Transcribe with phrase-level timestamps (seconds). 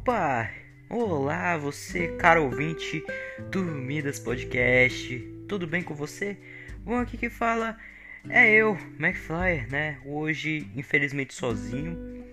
[0.00, 0.50] Opa!
[0.88, 3.04] Olá, você, caro ouvinte
[3.50, 5.18] do Midas Podcast.
[5.46, 6.38] Tudo bem com você?
[6.78, 7.76] Bom, aqui que fala
[8.26, 9.98] é eu, McFlyer, né?
[10.06, 12.24] Hoje, infelizmente, sozinho.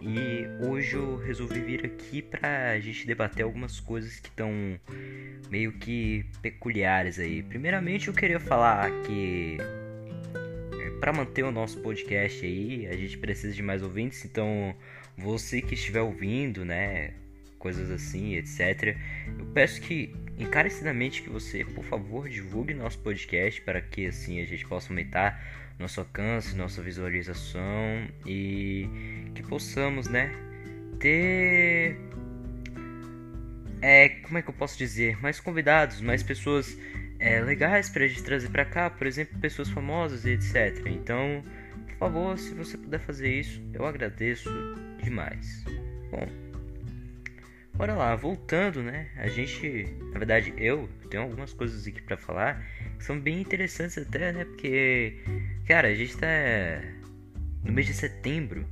[0.00, 4.50] E hoje eu resolvi vir aqui pra gente debater algumas coisas que estão
[5.50, 7.42] meio que peculiares aí.
[7.42, 9.58] Primeiramente, eu queria falar que
[11.00, 14.74] para manter o nosso podcast aí, a gente precisa de mais ouvintes, então
[15.16, 17.12] você que estiver ouvindo, né,
[17.58, 18.96] coisas assim, etc.
[19.38, 24.44] Eu peço que encarecidamente que você, por favor, divulgue nosso podcast para que assim a
[24.44, 25.42] gente possa aumentar
[25.78, 28.88] nosso alcance, nossa visualização e
[29.34, 30.30] que possamos, né,
[30.98, 31.96] ter
[33.80, 36.76] é, como é que eu posso dizer, mais convidados, mais pessoas
[37.18, 40.86] é, legais para a gente trazer para cá, por exemplo, pessoas famosas e etc.
[40.86, 41.42] Então,
[41.88, 44.50] por favor, se você puder fazer isso, eu agradeço
[45.04, 45.64] demais.
[46.10, 46.26] Bom,
[47.74, 49.08] Bora lá, voltando, né?
[49.16, 52.64] A gente, na verdade, eu tenho algumas coisas aqui para falar
[52.96, 54.44] que são bem interessantes até, né?
[54.44, 55.18] Porque,
[55.66, 56.28] cara, a gente tá
[57.64, 58.64] no mês de setembro,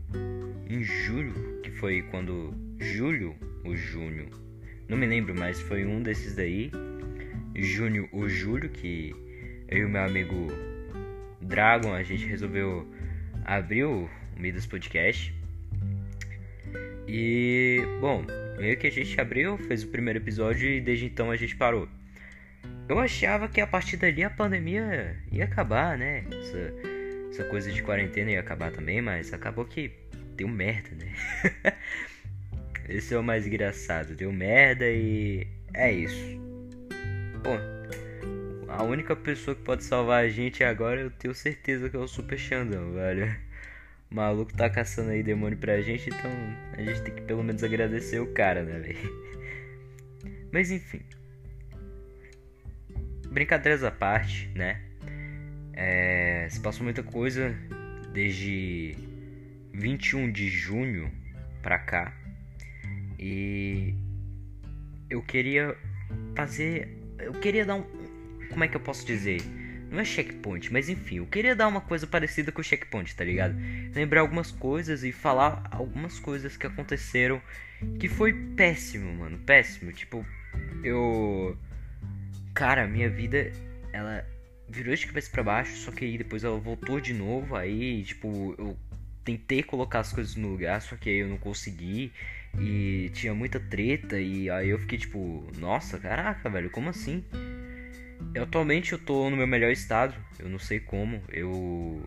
[0.69, 4.29] em julho, que foi quando julho ou junho,
[4.89, 6.71] não me lembro, mas foi um desses daí,
[7.57, 9.13] junho ou julho, que
[9.67, 10.47] eu e o meu amigo
[11.41, 12.89] Dragon a gente resolveu
[13.45, 15.35] abrir o Midas Podcast.
[17.07, 18.25] E, bom,
[18.63, 21.89] Meio que a gente abriu, fez o primeiro episódio e desde então a gente parou.
[22.89, 26.25] Eu achava que a partir dali a pandemia ia acabar, né?
[26.31, 26.75] Essa,
[27.31, 29.91] essa coisa de quarentena ia acabar também, mas acabou que
[30.37, 31.13] deu merda, né?
[32.89, 34.15] Esse é o mais engraçado.
[34.15, 35.45] Deu merda e
[35.75, 36.41] é isso.
[37.43, 37.59] Bom,
[38.69, 42.07] a única pessoa que pode salvar a gente agora eu tenho certeza que é o
[42.07, 43.35] Super Xandão, velho.
[44.13, 46.31] O maluco tá caçando aí demônio pra gente, então
[46.75, 49.23] a gente tem que pelo menos agradecer o cara, né, velho?
[50.53, 51.01] Mas enfim.
[53.31, 54.83] Brincadeiras à parte, né?
[55.73, 57.57] É, se passou muita coisa
[58.13, 58.95] desde
[59.73, 61.11] 21 de junho
[61.63, 62.15] pra cá.
[63.19, 63.95] E
[65.09, 65.75] eu queria
[66.37, 66.99] fazer.
[67.19, 67.85] Eu queria dar um.
[68.51, 69.41] Como é que eu posso dizer?
[69.93, 73.23] Não é checkpoint, mas enfim, eu queria dar uma coisa parecida com o checkpoint, tá
[73.23, 73.55] ligado?
[73.95, 77.43] Lembrar algumas coisas e falar algumas coisas que aconteceram
[78.01, 79.93] que foi péssimo, mano, péssimo.
[79.93, 80.25] Tipo,
[80.83, 81.59] eu.
[82.55, 83.53] Cara, minha vida,
[83.93, 84.27] ela
[84.67, 87.55] virou de cabeça para baixo, só que aí depois ela voltou de novo.
[87.55, 88.79] Aí, tipo, eu
[89.23, 92.11] tentei colocar as coisas no lugar, só que aí eu não consegui.
[92.59, 94.19] E tinha muita treta.
[94.19, 97.23] E aí eu fiquei tipo, nossa, caraca, velho, como assim?
[98.35, 102.03] Eu, atualmente eu tô no meu melhor estado, eu não sei como, eu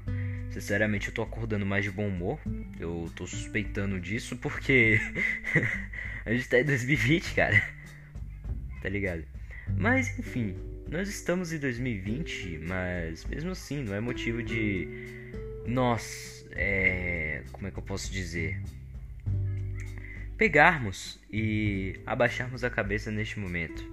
[0.50, 2.40] sinceramente eu tô acordando mais de bom humor.
[2.80, 5.00] Eu tô suspeitando disso porque
[6.26, 7.62] a gente tá em 2020, cara.
[8.82, 9.24] Tá ligado?
[9.78, 10.56] Mas enfim,
[10.90, 14.88] nós estamos em 2020, mas mesmo assim não é motivo de
[15.66, 18.62] nós, é, como é que eu posso dizer?
[20.38, 23.84] Pegarmos e abaixarmos a cabeça neste momento.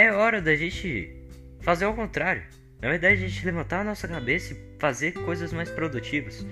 [0.00, 1.14] É hora da gente
[1.60, 2.42] fazer o contrário.
[2.80, 6.42] Na verdade, a gente levantar a nossa cabeça e fazer coisas mais produtivas.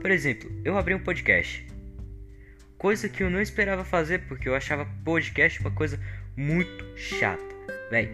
[0.00, 1.64] Por exemplo, eu abri um podcast.
[2.76, 6.00] Coisa que eu não esperava fazer porque eu achava podcast uma coisa
[6.36, 7.54] muito chata.
[7.92, 8.10] Véi,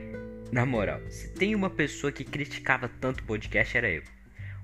[0.53, 4.03] na moral, se tem uma pessoa que criticava tanto podcast era eu.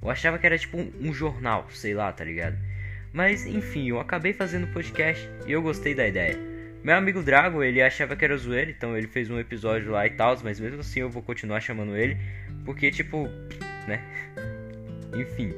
[0.02, 2.58] Eu achava que era tipo um, um jornal, sei lá, tá ligado?
[3.14, 6.51] Mas enfim, eu acabei fazendo podcast e eu gostei da ideia.
[6.82, 10.10] Meu amigo Drago, ele achava que era zoeira, então ele fez um episódio lá e
[10.10, 12.16] tal, mas mesmo assim eu vou continuar chamando ele,
[12.64, 13.28] porque tipo,
[13.86, 14.02] né?
[15.14, 15.52] Enfim,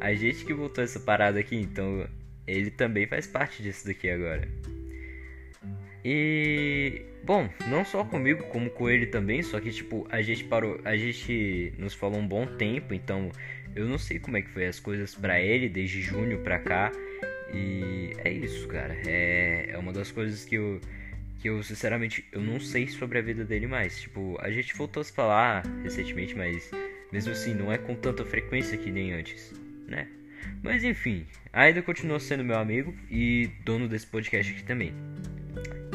[0.00, 2.08] a gente que voltou essa parada aqui, então
[2.44, 4.48] ele também faz parte disso daqui agora.
[6.04, 10.80] E bom, não só comigo, como com ele também, só que tipo, a gente parou,
[10.84, 13.30] a gente nos falou um bom tempo, então
[13.76, 16.90] eu não sei como é que foi as coisas para ele desde junho pra cá.
[17.54, 18.96] E é isso, cara.
[19.06, 20.80] É, é uma das coisas que eu,
[21.40, 24.00] que eu, sinceramente, eu não sei sobre a vida dele mais.
[24.00, 26.70] Tipo, a gente voltou a se falar recentemente, mas
[27.12, 29.52] mesmo assim, não é com tanta frequência que nem antes,
[29.86, 30.08] né?
[30.62, 34.92] Mas enfim, ainda continua sendo meu amigo e dono desse podcast aqui também.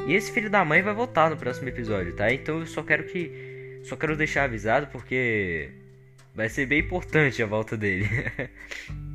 [0.07, 2.31] E esse filho da mãe vai voltar no próximo episódio, tá?
[2.33, 3.81] Então eu só quero que.
[3.83, 5.71] Só quero deixar avisado porque
[6.33, 8.07] vai ser bem importante a volta dele.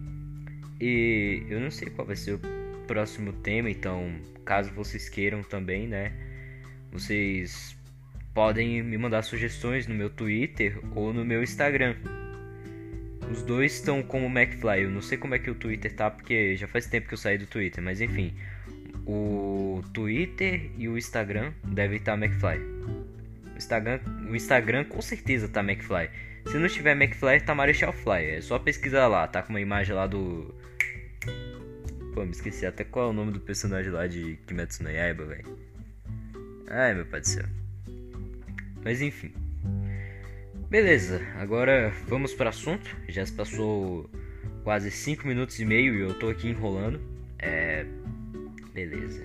[0.86, 2.40] E eu não sei qual vai ser o
[2.86, 4.14] próximo tema, então
[4.44, 6.12] caso vocês queiram também, né?
[6.92, 7.74] Vocês
[8.34, 11.96] podem me mandar sugestões no meu Twitter ou no meu Instagram.
[13.32, 14.82] Os dois estão como McFly.
[14.82, 17.18] Eu não sei como é que o Twitter tá, porque já faz tempo que eu
[17.18, 18.34] saí do Twitter, mas enfim.
[19.06, 22.58] o Twitter e o Instagram devem estar McFly.
[23.54, 26.10] O Instagram, o Instagram com certeza tá McFly.
[26.44, 28.36] Se não tiver McFly, tá Marechal Fly.
[28.36, 30.54] É só pesquisar lá, tá com uma imagem lá do.
[32.14, 35.24] Pô, me esqueci até qual é o nome do personagem lá de Kimetsu no Yaiba,
[35.24, 35.58] velho.
[36.68, 37.44] Ai, meu pai do céu.
[38.84, 39.32] Mas enfim.
[40.70, 42.88] Beleza, agora vamos para assunto.
[43.08, 44.08] Já se passou
[44.62, 47.00] quase 5 minutos e meio e eu tô aqui enrolando.
[47.36, 47.84] É.
[48.72, 49.24] Beleza.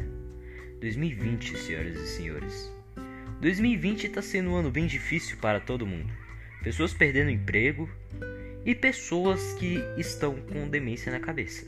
[0.81, 2.73] 2020, senhoras e senhores.
[3.39, 6.11] 2020 tá sendo um ano bem difícil para todo mundo.
[6.63, 7.87] Pessoas perdendo emprego
[8.65, 11.67] e pessoas que estão com demência na cabeça.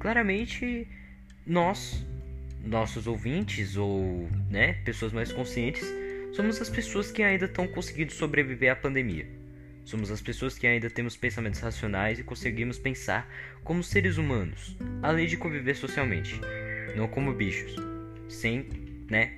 [0.00, 0.88] Claramente,
[1.46, 2.02] nós,
[2.64, 5.86] nossos ouvintes ou né, pessoas mais conscientes,
[6.32, 9.26] somos as pessoas que ainda estão conseguindo sobreviver à pandemia.
[9.84, 13.28] Somos as pessoas que ainda temos pensamentos racionais e conseguimos pensar
[13.62, 16.40] como seres humanos, além de conviver socialmente,
[16.96, 17.76] não como bichos,
[18.26, 18.66] sem,
[19.10, 19.34] né,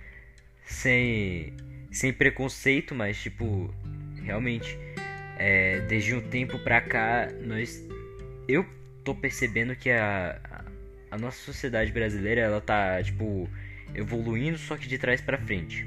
[0.66, 1.54] sem,
[1.90, 3.74] sem preconceito, mas tipo,
[4.22, 4.78] realmente,
[5.38, 7.82] é, desde um tempo pra cá, nós,
[8.46, 8.66] eu
[9.08, 10.38] tô percebendo que a,
[11.10, 13.48] a nossa sociedade brasileira, ela tá, tipo,
[13.94, 15.86] evoluindo, só que de trás para frente.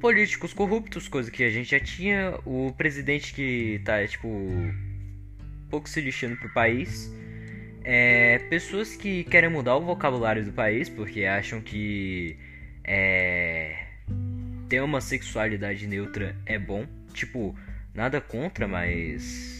[0.00, 4.28] Políticos corruptos, coisa que a gente já tinha, o presidente que tá, tipo,
[5.70, 7.12] pouco se lixando pro país,
[7.84, 12.36] é, pessoas que querem mudar o vocabulário do país porque acham que
[12.82, 13.84] é,
[14.68, 17.56] ter uma sexualidade neutra é bom, tipo,
[17.94, 19.57] nada contra, mas.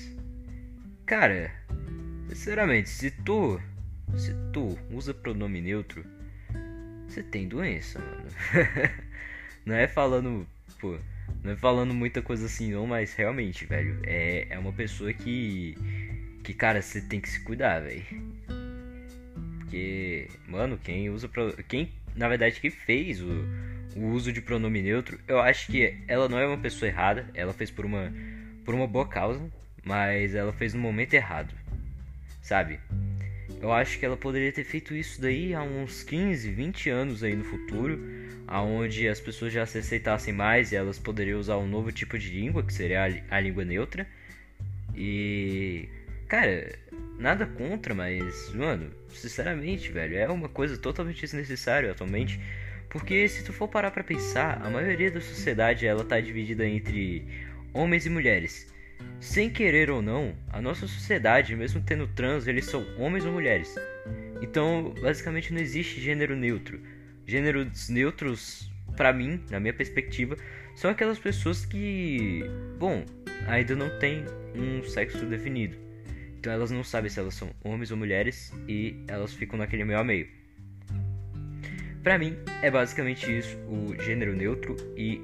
[1.08, 1.50] Cara,
[2.28, 3.58] sinceramente, se tu.
[4.14, 6.04] Se tu usa pronome neutro,
[7.06, 8.28] você tem doença, mano.
[9.64, 10.46] Não é falando,
[10.80, 10.98] pô,
[11.42, 15.76] não é falando muita coisa assim não, mas realmente, velho, é, é uma pessoa que
[16.42, 18.02] que cara, você tem que se cuidar, velho.
[19.58, 23.44] Porque, mano, quem usa pro, quem na verdade que fez o,
[23.94, 27.52] o uso de pronome neutro, eu acho que ela não é uma pessoa errada, ela
[27.52, 28.10] fez por uma
[28.64, 29.50] por uma boa causa,
[29.88, 31.54] mas ela fez no momento errado.
[32.42, 32.78] Sabe?
[33.60, 37.34] Eu acho que ela poderia ter feito isso daí há uns 15, 20 anos aí
[37.34, 37.98] no futuro,
[38.46, 42.28] aonde as pessoas já se aceitassem mais e elas poderiam usar um novo tipo de
[42.30, 44.06] língua, que seria a, a língua neutra.
[44.94, 45.88] E
[46.28, 46.78] cara,
[47.18, 52.38] nada contra, mas mano, sinceramente, velho, é uma coisa totalmente desnecessária atualmente,
[52.90, 57.26] porque se tu for parar para pensar, a maioria da sociedade ela tá dividida entre
[57.72, 58.77] homens e mulheres.
[59.20, 63.74] Sem querer ou não, a nossa sociedade, mesmo tendo trans, eles são homens ou mulheres.
[64.40, 66.80] Então, basicamente não existe gênero neutro.
[67.26, 70.36] Gêneros neutros, para mim, na minha perspectiva,
[70.74, 72.44] são aquelas pessoas que,
[72.78, 73.04] bom,
[73.46, 74.24] ainda não têm
[74.54, 75.76] um sexo definido.
[76.38, 79.98] Então elas não sabem se elas são homens ou mulheres e elas ficam naquele meio
[79.98, 80.28] a meio.
[82.02, 85.20] Para mim, é basicamente isso, o gênero neutro e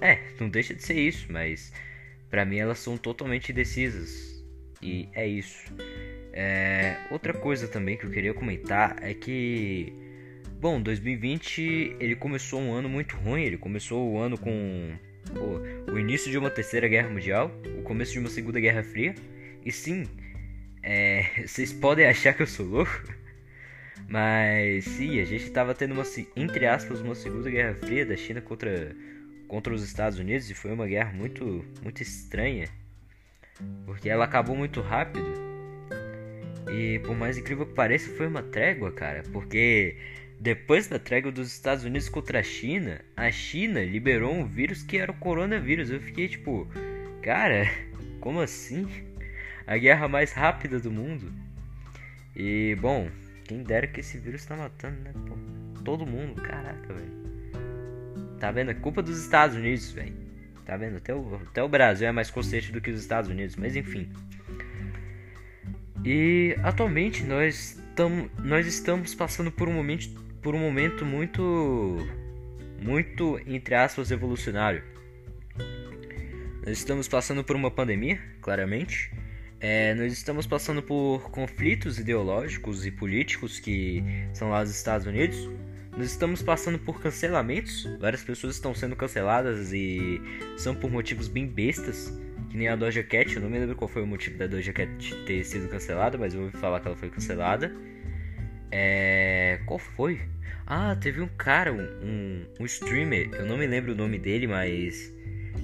[0.00, 1.72] é, não deixa de ser isso, mas
[2.30, 4.44] para mim elas são totalmente indecisas.
[4.82, 5.72] E é isso.
[6.32, 9.92] É, outra coisa também que eu queria comentar é que,
[10.60, 13.42] bom, 2020 ele começou um ano muito ruim.
[13.42, 14.92] Ele começou o ano com
[15.32, 19.14] pô, o início de uma terceira guerra mundial, o começo de uma segunda guerra fria.
[19.64, 20.04] E sim,
[20.82, 23.02] é, vocês podem achar que eu sou louco,
[24.08, 26.04] mas sim, a gente tava tendo uma,
[26.36, 28.94] entre aspas, uma segunda guerra fria da China contra
[29.46, 32.68] contra os Estados Unidos e foi uma guerra muito, muito estranha,
[33.84, 35.26] porque ela acabou muito rápido.
[36.70, 39.96] E por mais incrível que pareça, foi uma trégua, cara, porque
[40.40, 44.98] depois da trégua dos Estados Unidos contra a China, a China liberou um vírus que
[44.98, 45.90] era o coronavírus.
[45.90, 46.68] Eu fiquei tipo,
[47.22, 47.70] cara,
[48.20, 48.86] como assim?
[49.66, 51.32] A guerra mais rápida do mundo.
[52.34, 53.08] E bom,
[53.44, 55.12] quem dera que esse vírus tá matando, né?
[55.26, 57.25] Pô, todo mundo, caraca, velho.
[58.38, 58.70] Tá vendo?
[58.70, 60.14] É culpa dos Estados Unidos, velho.
[60.64, 60.96] Tá vendo?
[60.96, 64.10] Até o, até o Brasil é mais consciente do que os Estados Unidos, mas enfim.
[66.04, 70.08] E atualmente nós, tam, nós estamos passando por um momento,
[70.42, 71.96] por um momento muito,
[72.80, 74.82] muito entre aspas evolucionário.
[76.66, 79.12] Nós estamos passando por uma pandemia, claramente.
[79.60, 84.02] É, nós estamos passando por conflitos ideológicos e políticos que
[84.32, 85.48] são lá dos Estados Unidos.
[85.96, 87.88] Nós estamos passando por cancelamentos.
[87.98, 90.20] Várias pessoas estão sendo canceladas e
[90.58, 92.12] são por motivos bem bestas.
[92.50, 93.34] Que nem a Doja Cat.
[93.34, 96.34] Eu não me lembro qual foi o motivo da Doja Cat ter sido cancelada, mas
[96.34, 97.74] eu ouvi falar que ela foi cancelada.
[98.70, 99.58] É.
[99.64, 100.20] Qual foi?
[100.66, 105.14] Ah, teve um cara, um, um streamer, eu não me lembro o nome dele, mas.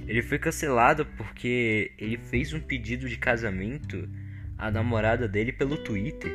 [0.09, 4.09] Ele foi cancelado porque ele fez um pedido de casamento
[4.57, 6.33] à namorada dele pelo Twitter.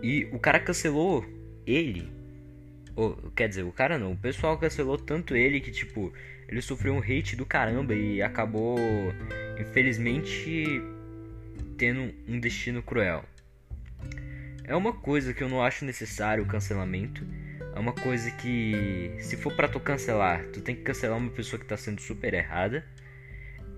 [0.00, 1.26] E o cara cancelou
[1.66, 2.17] ele.
[3.36, 4.12] Quer dizer, o cara não.
[4.12, 6.12] O pessoal cancelou tanto ele que, tipo,
[6.48, 8.78] ele sofreu um hate do caramba e acabou,
[9.60, 10.82] infelizmente,
[11.76, 13.24] tendo um destino cruel.
[14.64, 17.24] É uma coisa que eu não acho necessário o cancelamento.
[17.74, 21.60] É uma coisa que, se for para tu cancelar, tu tem que cancelar uma pessoa
[21.60, 22.84] que tá sendo super errada.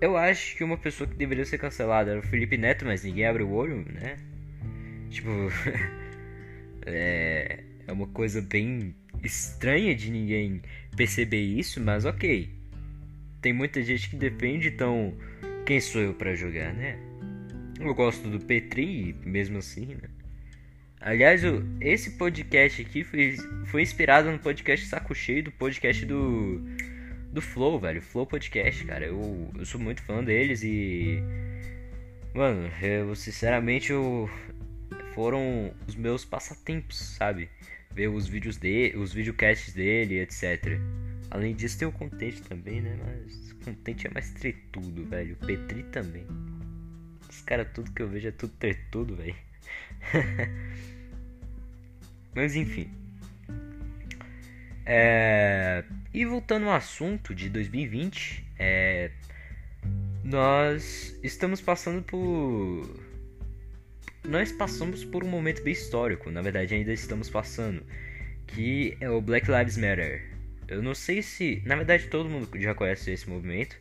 [0.01, 3.25] Eu acho que uma pessoa que deveria ser cancelada era o Felipe Neto, mas ninguém
[3.27, 4.17] abre o olho, né?
[5.11, 5.29] Tipo.
[6.85, 10.61] é, é uma coisa bem estranha de ninguém
[10.95, 12.49] perceber isso, mas ok.
[13.41, 15.13] Tem muita gente que defende, então
[15.65, 16.97] quem sou eu para julgar, né?
[17.79, 20.09] Eu gosto do Petri, mesmo assim, né?
[20.99, 23.35] Aliás, eu, esse podcast aqui foi,
[23.65, 26.61] foi inspirado no podcast Saco Cheio, do podcast do,
[27.31, 27.99] do Flow, velho.
[28.03, 29.07] Flow Podcast, cara.
[29.07, 31.23] Eu, eu sou muito fã deles e.
[32.35, 34.29] Mano, eu sinceramente eu,
[35.15, 37.49] foram os meus passatempos, sabe?
[37.93, 40.79] Ver os vídeos dele, os videocasts dele, etc.
[41.29, 42.97] Além disso, tem o Contente também, né?
[43.05, 45.37] Mas o Contente é mais tretudo, velho.
[45.41, 46.25] O Petri também.
[47.29, 49.35] Os caras, tudo que eu vejo é tudo tretudo, velho.
[52.35, 52.91] Mas enfim.
[54.85, 55.83] É...
[56.13, 59.11] E voltando ao assunto de 2020, é...
[60.23, 63.00] nós estamos passando por.
[64.27, 67.83] Nós passamos por um momento bem histórico, na verdade ainda estamos passando,
[68.45, 70.23] que é o Black Lives Matter.
[70.67, 73.75] Eu não sei se, na verdade todo mundo já conhece esse movimento,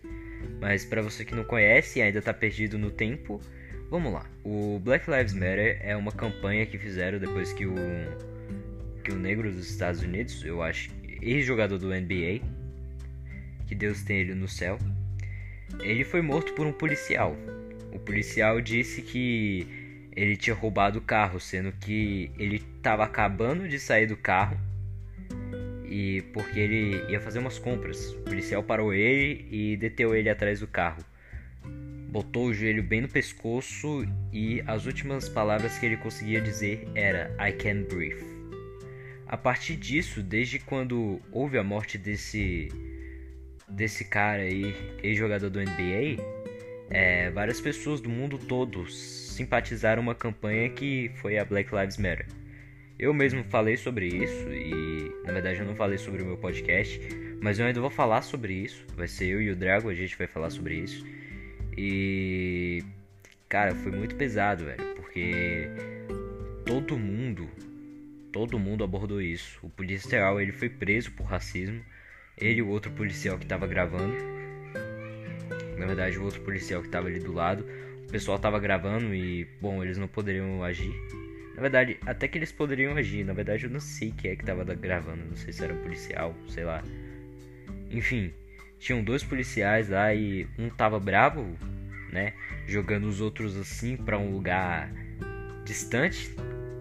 [0.59, 3.38] mas para você que não conhece e ainda está perdido no tempo,
[3.90, 4.25] vamos lá.
[4.42, 7.75] O Black Lives Matter é uma campanha que fizeram depois que o
[9.04, 12.40] que o negro dos Estados Unidos, eu acho, ex-jogador do NBA,
[13.66, 14.78] que Deus tem ele no céu,
[15.80, 17.37] ele foi morto por um policial.
[17.92, 19.79] O policial disse que
[20.14, 24.58] ele tinha roubado o carro, sendo que ele estava acabando de sair do carro
[25.90, 28.12] e porque ele ia fazer umas compras.
[28.12, 31.04] O policial parou ele e deteu ele atrás do carro.
[32.08, 37.34] Botou o joelho bem no pescoço e as últimas palavras que ele conseguia dizer era
[37.40, 38.24] I can breathe.
[39.26, 42.68] A partir disso, desde quando houve a morte desse
[43.68, 46.20] desse cara aí, ex-jogador do NBA,
[46.90, 48.84] é, várias pessoas do mundo todo
[49.40, 52.26] simpatizaram uma campanha que foi a Black Lives Matter.
[52.99, 57.00] Eu mesmo falei sobre isso e, na verdade, eu não falei sobre o meu podcast,
[57.40, 58.85] mas eu ainda vou falar sobre isso.
[58.94, 61.06] Vai ser eu e o Drago, a gente vai falar sobre isso.
[61.76, 62.85] E,
[63.49, 65.68] cara, foi muito pesado, velho, porque
[66.66, 67.49] todo mundo
[68.32, 69.59] Todo mundo abordou isso.
[69.61, 71.82] O policial ele foi preso por racismo.
[72.38, 74.14] Ele e o outro policial que estava gravando.
[75.76, 77.66] Na verdade, o outro policial que estava ali do lado.
[78.10, 80.92] O pessoal estava gravando e, bom, eles não poderiam agir.
[81.54, 83.22] Na verdade, até que eles poderiam agir.
[83.22, 85.24] Na verdade, eu não sei quem é que estava gravando.
[85.26, 86.82] Não sei se era um policial, sei lá.
[87.88, 88.32] Enfim,
[88.80, 91.56] tinham dois policiais lá e um tava bravo,
[92.12, 92.32] né?
[92.66, 94.90] Jogando os outros assim para um lugar
[95.64, 96.34] distante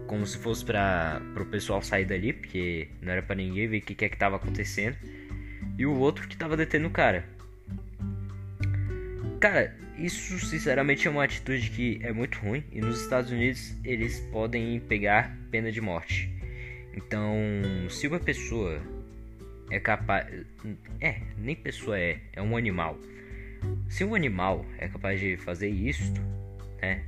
[0.08, 3.82] como se fosse para o pessoal sair dali, porque não era para ninguém ver o
[3.82, 4.96] que, que é que tava acontecendo.
[5.78, 7.24] E o outro que tava detendo o cara.
[9.40, 14.20] Cara, isso sinceramente é uma atitude que é muito ruim e nos Estados Unidos eles
[14.30, 16.30] podem pegar pena de morte.
[16.94, 17.32] Então,
[17.88, 18.82] se uma pessoa
[19.70, 20.26] é capaz.
[21.00, 22.98] É, nem pessoa é, é um animal.
[23.88, 26.12] Se um animal é capaz de fazer isso,
[26.82, 27.02] né,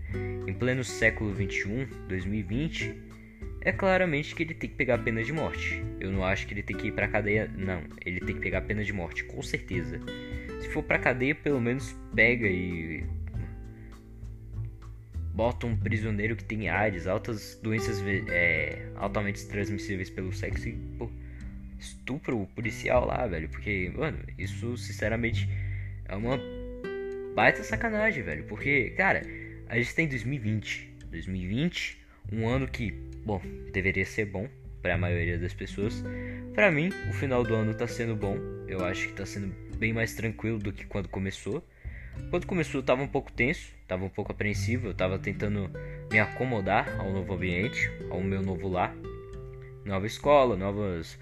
[0.46, 2.94] em pleno século 21, 2020,
[3.60, 5.82] é claramente que ele tem que pegar pena de morte.
[6.00, 7.82] Eu não acho que ele tem que ir pra cadeia, não.
[8.04, 10.00] Ele tem que pegar pena de morte, com certeza.
[10.72, 13.04] For pra cadeia, pelo menos pega e.
[15.34, 21.10] Bota um prisioneiro que tem AIDS, altas doenças é, altamente transmissíveis pelo sexo e, pô,
[21.78, 23.48] estupra o policial lá, velho.
[23.48, 25.48] Porque, mano, isso sinceramente
[26.06, 26.38] é uma
[27.34, 28.44] baita sacanagem, velho.
[28.44, 29.22] Porque, cara,
[29.68, 30.92] a gente tem 2020.
[31.10, 31.98] 2020,
[32.30, 32.92] um ano que,
[33.24, 33.40] bom,
[33.72, 34.48] deveria ser bom
[34.82, 36.02] para a maioria das pessoas.
[36.54, 38.36] Para mim, o final do ano tá sendo bom.
[38.66, 41.60] Eu acho que tá sendo bem mais tranquilo do que quando começou.
[42.30, 45.68] Quando começou eu tava um pouco tenso, tava um pouco apreensivo, eu tava tentando
[46.08, 48.94] me acomodar ao novo ambiente, ao meu novo lar.
[49.84, 51.18] Nova escola, novas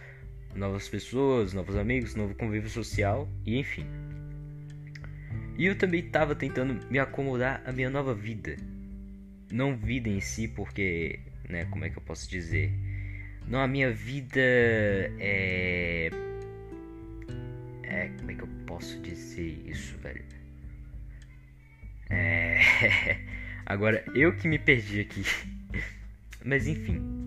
[0.55, 3.87] novas pessoas, novos amigos, novo convívio social e enfim.
[5.57, 8.57] E eu também estava tentando me acomodar à minha nova vida.
[9.50, 12.71] Não vida em si, porque, né, como é que eu posso dizer?
[13.49, 14.38] Não, a minha vida
[15.19, 16.11] é.
[17.91, 18.09] É.
[18.19, 20.25] Como é que eu posso dizer isso, velho?
[22.09, 22.61] É.
[23.67, 25.25] Agora eu que me perdi aqui.
[26.45, 27.21] Mas enfim.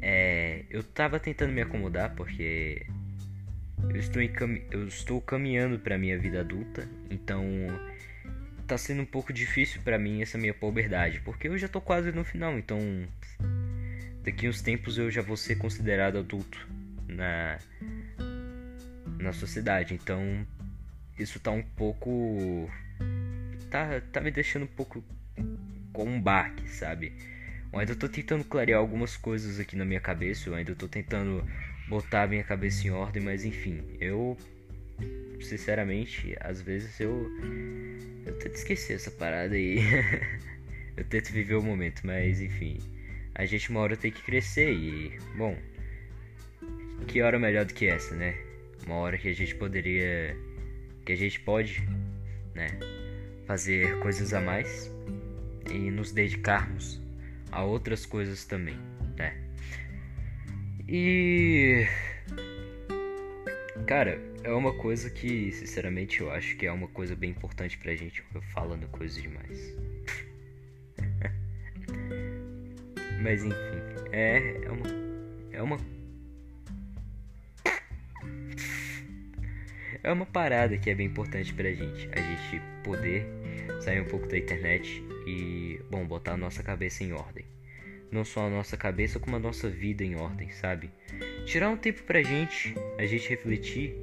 [0.00, 2.86] É, eu tava tentando me acomodar porque
[3.90, 4.58] eu estou, cam...
[4.70, 7.44] eu estou caminhando para minha vida adulta, então
[8.66, 12.12] tá sendo um pouco difícil para mim essa minha puberdade, porque eu já tô quase
[12.12, 12.78] no final, então
[14.22, 16.68] daqui uns tempos eu já vou ser considerado adulto
[17.08, 17.58] na
[19.18, 19.94] na sociedade.
[19.94, 20.46] Então
[21.18, 22.70] isso tá um pouco
[23.70, 25.04] tá tá me deixando um pouco
[25.92, 27.12] com um baque, sabe?
[27.72, 31.44] Ainda tô tentando clarear algumas coisas aqui na minha cabeça, eu ainda tô tentando
[31.88, 34.36] botar a minha cabeça em ordem, mas enfim, eu
[35.40, 37.30] sinceramente, às vezes eu
[38.26, 39.78] eu tento esquecer essa parada aí.
[40.96, 42.78] eu tento viver o momento, mas enfim.
[43.34, 45.56] A gente uma hora tem que crescer e, bom,
[47.06, 48.47] que hora melhor do que essa, né?
[48.88, 50.34] Uma hora que a gente poderia.
[51.04, 51.86] que a gente pode,
[52.54, 52.68] né?
[53.46, 54.90] Fazer coisas a mais
[55.70, 56.98] e nos dedicarmos
[57.52, 58.78] a outras coisas também,
[59.14, 59.36] né?
[60.88, 61.86] E.
[63.86, 67.94] Cara, é uma coisa que, sinceramente, eu acho que é uma coisa bem importante pra
[67.94, 69.76] gente falando coisas demais.
[73.22, 74.86] Mas enfim, é, é uma.
[75.52, 75.97] É uma.
[80.08, 82.08] É uma parada que é bem importante pra gente.
[82.12, 83.26] A gente poder
[83.78, 87.44] sair um pouco da internet e, bom, botar a nossa cabeça em ordem.
[88.10, 90.90] Não só a nossa cabeça, como a nossa vida em ordem, sabe?
[91.44, 93.96] Tirar um tempo pra gente, a gente refletir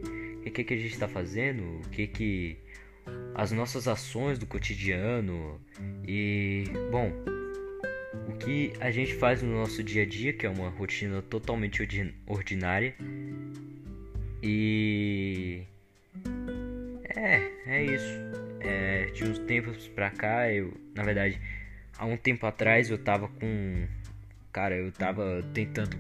[0.46, 2.58] o que, que a gente está fazendo, o que que
[3.34, 5.60] as nossas ações do cotidiano
[6.08, 7.12] e bom,
[8.30, 11.82] o que a gente faz no nosso dia a dia, que é uma rotina totalmente
[12.28, 12.94] ordinária.
[14.44, 15.64] E
[17.16, 18.14] é, é isso.
[18.60, 21.40] É, de uns tempos pra cá, eu, na verdade,
[21.98, 23.88] há um tempo atrás eu tava com
[24.52, 25.98] cara, eu tava tentando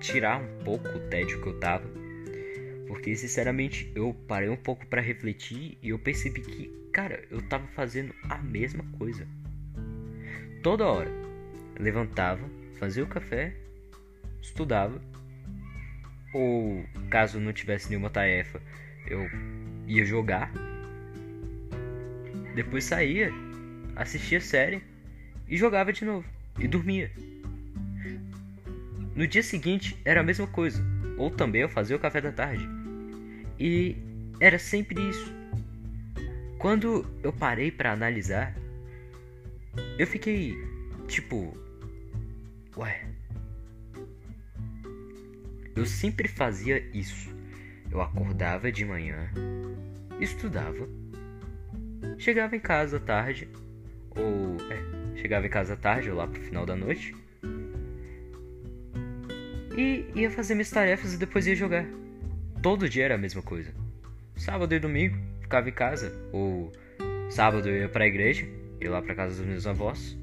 [0.00, 2.04] tirar um pouco o tédio que eu tava
[2.94, 7.66] porque sinceramente eu parei um pouco para refletir e eu percebi que, cara, eu tava
[7.74, 9.26] fazendo a mesma coisa.
[10.62, 11.10] Toda hora.
[11.78, 13.52] levantava, fazia o café,
[14.40, 15.00] estudava.
[16.32, 18.62] Ou caso não tivesse nenhuma tarefa,
[19.06, 19.28] eu
[19.86, 20.52] ia jogar.
[22.54, 23.30] Depois saía,
[23.96, 24.82] assistia série
[25.48, 26.26] e jogava de novo
[26.58, 27.10] e dormia.
[29.14, 30.84] No dia seguinte era a mesma coisa,
[31.16, 32.68] ou também eu fazia o café da tarde.
[33.58, 33.96] E
[34.40, 35.32] era sempre isso.
[36.58, 38.54] Quando eu parei para analisar,
[39.98, 40.56] eu fiquei
[41.06, 41.56] tipo,
[42.76, 43.06] ué.
[45.76, 47.33] Eu sempre fazia isso.
[47.94, 49.30] Eu acordava de manhã,
[50.20, 50.86] estudava,
[52.18, 53.48] chegava em casa tarde,
[54.10, 57.14] ou é, chegava em casa tarde ou lá pro final da noite,
[59.78, 61.86] e ia fazer minhas tarefas e depois ia jogar
[62.64, 63.70] todo dia era a mesma coisa.
[64.36, 66.72] Sábado e domingo ficava em casa, ou
[67.28, 68.46] sábado eu ia pra igreja,
[68.80, 70.16] ia lá pra casa dos meus avós,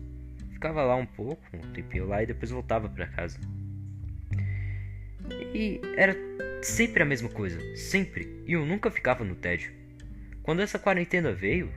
[0.52, 3.40] ficava lá um pouco, um tempinho lá e depois voltava pra casa.
[5.54, 6.16] E era
[6.62, 9.71] sempre a mesma coisa, sempre, e eu nunca ficava no tédio.
[10.43, 11.71] Quando essa quarentena veio,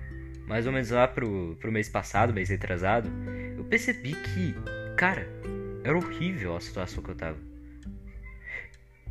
[0.46, 3.10] mais ou menos lá pro, pro mês passado, mês retrasado,
[3.56, 4.54] eu percebi que,
[4.96, 5.26] cara,
[5.82, 7.54] era horrível a situação que eu tava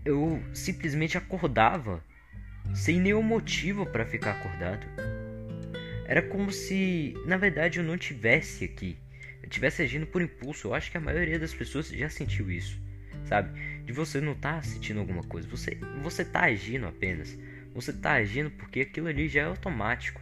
[0.05, 2.03] eu simplesmente acordava
[2.73, 4.86] sem nenhum motivo para ficar acordado.
[6.05, 8.97] Era como se, na verdade, eu não tivesse aqui.
[9.41, 10.67] Eu tivesse agindo por impulso.
[10.67, 12.77] Eu acho que a maioria das pessoas já sentiu isso,
[13.25, 13.51] sabe?
[13.86, 15.48] De você não estar tá sentindo alguma coisa.
[15.50, 17.38] Você, você tá agindo apenas.
[17.74, 20.22] Você tá agindo porque aquilo ali já é automático.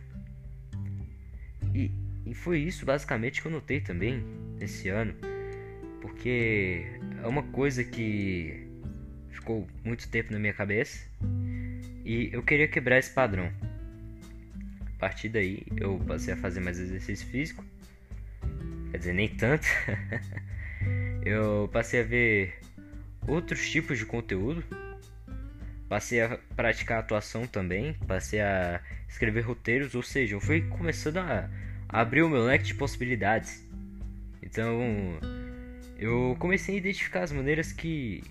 [1.73, 1.91] E,
[2.25, 4.23] e foi isso basicamente que eu notei também
[4.59, 5.13] esse ano.
[6.01, 6.85] Porque
[7.23, 8.67] é uma coisa que
[9.29, 11.05] ficou muito tempo na minha cabeça
[12.05, 13.51] e eu queria quebrar esse padrão.
[14.85, 17.65] A partir daí eu passei a fazer mais exercício físico,
[18.91, 19.65] quer dizer, nem tanto.
[21.25, 22.59] eu passei a ver
[23.27, 24.63] outros tipos de conteúdo,
[25.87, 31.49] passei a praticar atuação também, passei a escrever roteiros, ou seja, eu fui começando a
[31.87, 33.65] abrir o meu leque de possibilidades.
[34.41, 35.19] Então,
[35.97, 38.23] eu comecei a identificar as maneiras que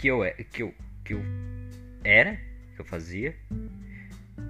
[0.00, 1.22] que eu, é, que eu, que eu
[2.02, 2.36] era,
[2.74, 3.36] que eu fazia.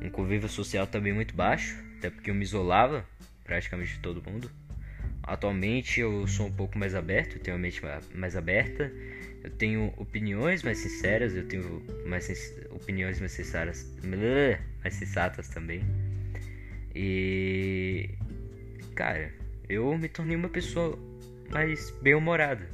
[0.00, 3.04] Um convívio social também muito baixo, até porque eu me isolava
[3.42, 4.48] praticamente de todo mundo.
[5.22, 7.82] Atualmente eu sou um pouco mais aberto, tenho a mente
[8.14, 8.92] mais aberta,
[9.42, 12.28] eu tenho opiniões mais sinceras, eu tenho mais
[12.70, 13.90] opiniões mais sinceras,
[14.82, 15.82] mais sensatas também.
[16.94, 18.10] E
[18.94, 19.32] cara,
[19.68, 20.98] eu me tornei uma pessoa
[21.50, 22.68] mais bem-humorada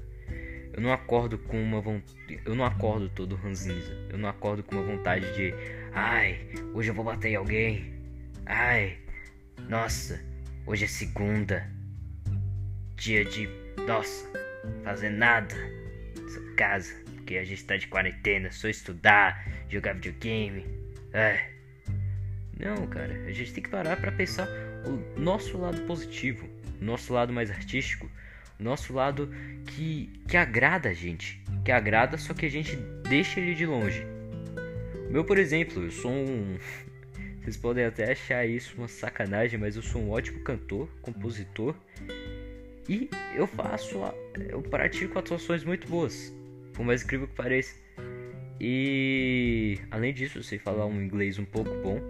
[0.72, 2.40] Eu não acordo com uma vontade.
[2.44, 3.92] Eu não acordo todo ranzinza.
[4.11, 5.55] Eu não acordo com uma vontade de.
[5.92, 6.40] Ai,
[6.74, 7.94] hoje eu vou bater em alguém.
[8.44, 8.98] Ai,
[9.68, 10.20] nossa,
[10.66, 11.70] hoje é segunda.
[12.96, 13.48] Dia de.
[13.87, 14.29] Nossa,
[14.83, 15.55] fazer nada.
[16.37, 16.94] Nessa casa.
[17.14, 18.51] Porque a gente tá de quarentena.
[18.51, 20.64] Só estudar, jogar videogame.
[21.12, 21.57] Ai.
[22.59, 24.49] Não, cara, a gente tem que parar para pensar
[24.87, 26.49] o nosso lado positivo,
[26.81, 28.11] nosso lado mais artístico,
[28.59, 29.31] nosso lado
[29.66, 32.75] que, que agrada a gente, que agrada, só que a gente
[33.07, 34.03] deixa ele de longe.
[35.07, 36.57] O meu, por exemplo, eu sou um.
[37.42, 41.77] Vocês podem até achar isso uma sacanagem, mas eu sou um ótimo cantor, compositor
[42.88, 44.01] e eu faço,
[44.49, 46.33] eu pratico atuações muito boas,
[46.72, 47.75] por mais incrível que pareça.
[48.61, 52.01] E além disso, eu sei falar um inglês um pouco bom,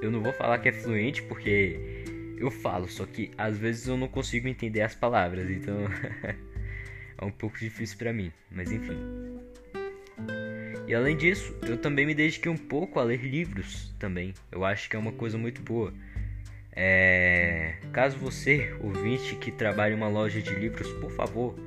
[0.00, 2.04] eu não vou falar que é fluente porque
[2.38, 5.78] eu falo, só que às vezes eu não consigo entender as palavras, então
[7.18, 8.96] é um pouco difícil para mim, mas enfim.
[10.86, 14.32] E além disso, eu também me dediquei um pouco a ler livros também.
[14.52, 15.92] Eu acho que é uma coisa muito boa.
[16.76, 17.76] É...
[17.90, 21.58] Caso você, ouvinte, que trabalha em uma loja de livros, por favor,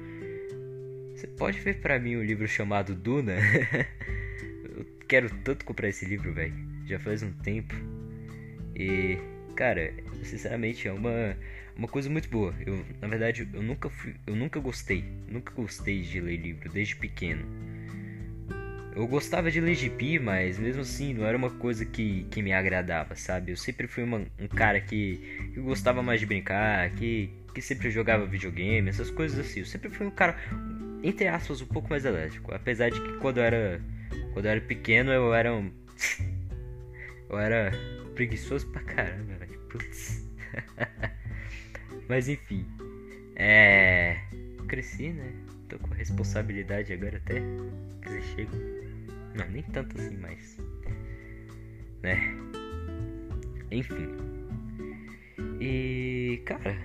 [1.15, 3.33] você pode ver para mim um livro chamado Duna?
[4.63, 6.53] eu quero tanto comprar esse livro, velho.
[6.85, 7.73] Já faz um tempo.
[8.75, 9.17] E,
[9.55, 9.91] cara,
[10.23, 11.35] sinceramente é uma,
[11.75, 12.53] uma coisa muito boa.
[12.65, 16.95] Eu, na verdade, eu nunca fui, eu nunca gostei, nunca gostei de ler livro desde
[16.95, 17.43] pequeno.
[18.99, 22.51] Eu gostava de ler gibi, mas mesmo assim não era uma coisa que, que me
[22.51, 23.53] agradava, sabe?
[23.53, 25.15] Eu sempre fui uma, um cara que,
[25.53, 29.61] que gostava mais de brincar, que, que sempre jogava videogame, essas coisas assim.
[29.61, 30.35] Eu sempre fui um cara,
[31.01, 32.53] entre aspas, um pouco mais elétrico.
[32.53, 33.81] Apesar de que quando eu era,
[34.33, 35.71] quando eu era pequeno eu era um.
[37.29, 37.71] eu era
[38.15, 39.59] preguiçoso pra caramba, velho.
[39.69, 40.27] Putz.
[42.09, 42.65] Mas enfim.
[43.37, 44.17] É.
[44.67, 45.31] Cresci, né?
[45.69, 47.41] Tô com responsabilidade agora até.
[48.35, 48.88] Chego.
[49.35, 50.57] Não, nem tanto assim, mas.
[52.01, 52.35] Né?
[53.71, 54.07] Enfim.
[55.59, 56.41] E.
[56.45, 56.75] Cara,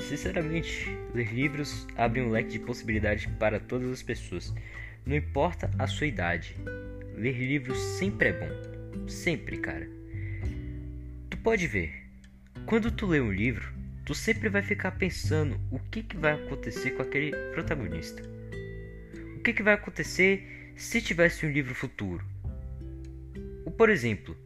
[0.00, 4.54] sinceramente, ler livros abre um leque de possibilidades para todas as pessoas.
[5.06, 6.56] Não importa a sua idade.
[7.16, 9.08] Ler livros sempre é bom.
[9.08, 9.86] Sempre, cara
[11.44, 11.92] pode ver,
[12.64, 13.70] quando tu lê um livro,
[14.06, 18.22] tu sempre vai ficar pensando o que, que vai acontecer com aquele protagonista.
[19.36, 22.24] O que, que vai acontecer se tivesse um livro futuro.
[23.64, 24.36] Ou, por exemplo,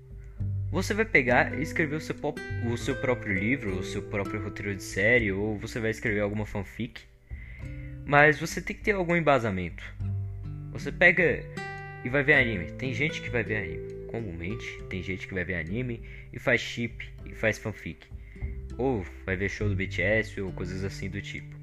[0.70, 2.14] você vai pegar e escrever o seu,
[2.70, 6.46] o seu próprio livro, o seu próprio roteiro de série, ou você vai escrever alguma
[6.46, 7.02] fanfic.
[8.04, 9.82] Mas você tem que ter algum embasamento.
[10.72, 11.44] Você pega
[12.04, 12.72] e vai ver anime.
[12.72, 16.00] Tem gente que vai ver anime comumente tem gente que vai ver anime
[16.32, 18.06] e faz chip e faz fanfic.
[18.76, 21.56] Ou vai ver show do BTS ou coisas assim do tipo.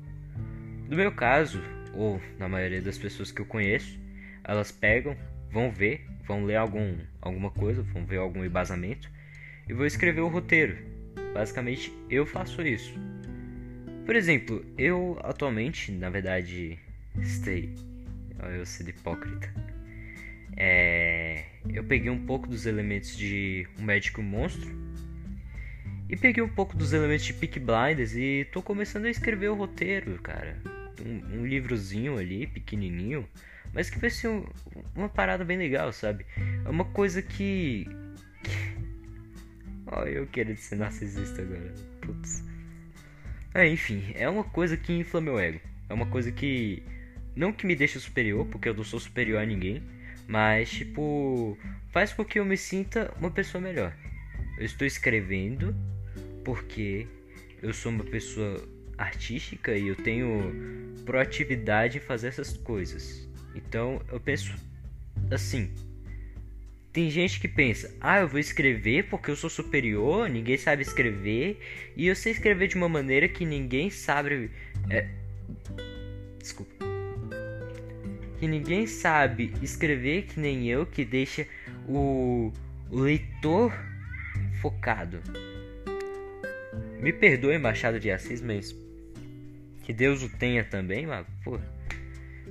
[0.88, 1.62] No meu caso,
[1.94, 4.00] ou na maioria das pessoas que eu conheço,
[4.48, 5.16] elas pegam,
[5.52, 9.10] vão ver, vão ler algum, alguma coisa, vão ver algum embasamento
[9.68, 10.78] e vão escrever o roteiro.
[11.34, 12.94] Basicamente, eu faço isso.
[14.06, 16.80] Por exemplo, eu atualmente, na verdade,
[17.24, 17.74] stay.
[18.58, 19.52] Eu sou hipócrita.
[20.56, 24.70] É, eu peguei um pouco dos elementos de Um Médico Monstro
[26.08, 29.56] e peguei um pouco dos elementos de Peak Blinders e tô começando a escrever o
[29.56, 30.58] roteiro, cara.
[31.04, 33.28] Um, um livrozinho ali, pequenininho,
[33.76, 34.44] mas que vai ser um,
[34.96, 36.26] uma parada bem legal, sabe?
[36.66, 37.88] É uma coisa que.
[39.86, 41.72] Olha, eu quero ser narcisista agora.
[42.02, 42.44] Putz.
[43.54, 45.60] É, enfim, é uma coisa que infla meu ego.
[45.88, 46.82] É uma coisa que.
[47.36, 49.84] Não que me deixa superior, porque eu não sou superior a ninguém
[50.28, 51.58] mas, tipo,
[51.92, 53.96] faz com que eu me sinta uma pessoa melhor.
[54.58, 55.76] Eu estou escrevendo
[56.44, 57.08] porque
[57.62, 60.54] eu sou uma pessoa artística e eu tenho
[61.06, 63.25] proatividade em fazer essas coisas.
[63.56, 64.54] Então, eu penso
[65.32, 65.72] assim.
[66.92, 71.60] Tem gente que pensa: "Ah, eu vou escrever porque eu sou superior, ninguém sabe escrever,
[71.96, 74.52] e eu sei escrever de uma maneira que ninguém sabe
[74.90, 75.10] é...
[76.40, 76.76] Desculpa
[78.40, 81.48] que ninguém sabe escrever que nem eu, que deixa
[81.88, 82.52] o,
[82.92, 83.74] o leitor
[84.62, 85.20] focado.
[87.00, 88.76] Me perdoe, Machado de Assis, mas
[89.84, 91.60] que Deus o tenha também, mas pô,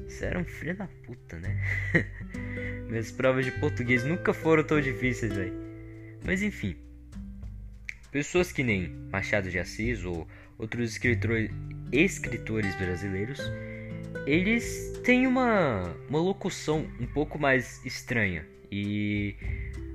[0.07, 1.57] você era um filho da puta, né?
[2.89, 5.55] Minhas provas de português nunca foram tão difíceis, velho.
[6.25, 6.77] Mas enfim,
[8.11, 10.27] pessoas que nem Machado de Assis ou
[10.59, 11.51] outros escritores,
[11.93, 13.41] escritores brasileiros
[14.27, 18.47] eles têm uma, uma locução um pouco mais estranha.
[18.71, 19.37] E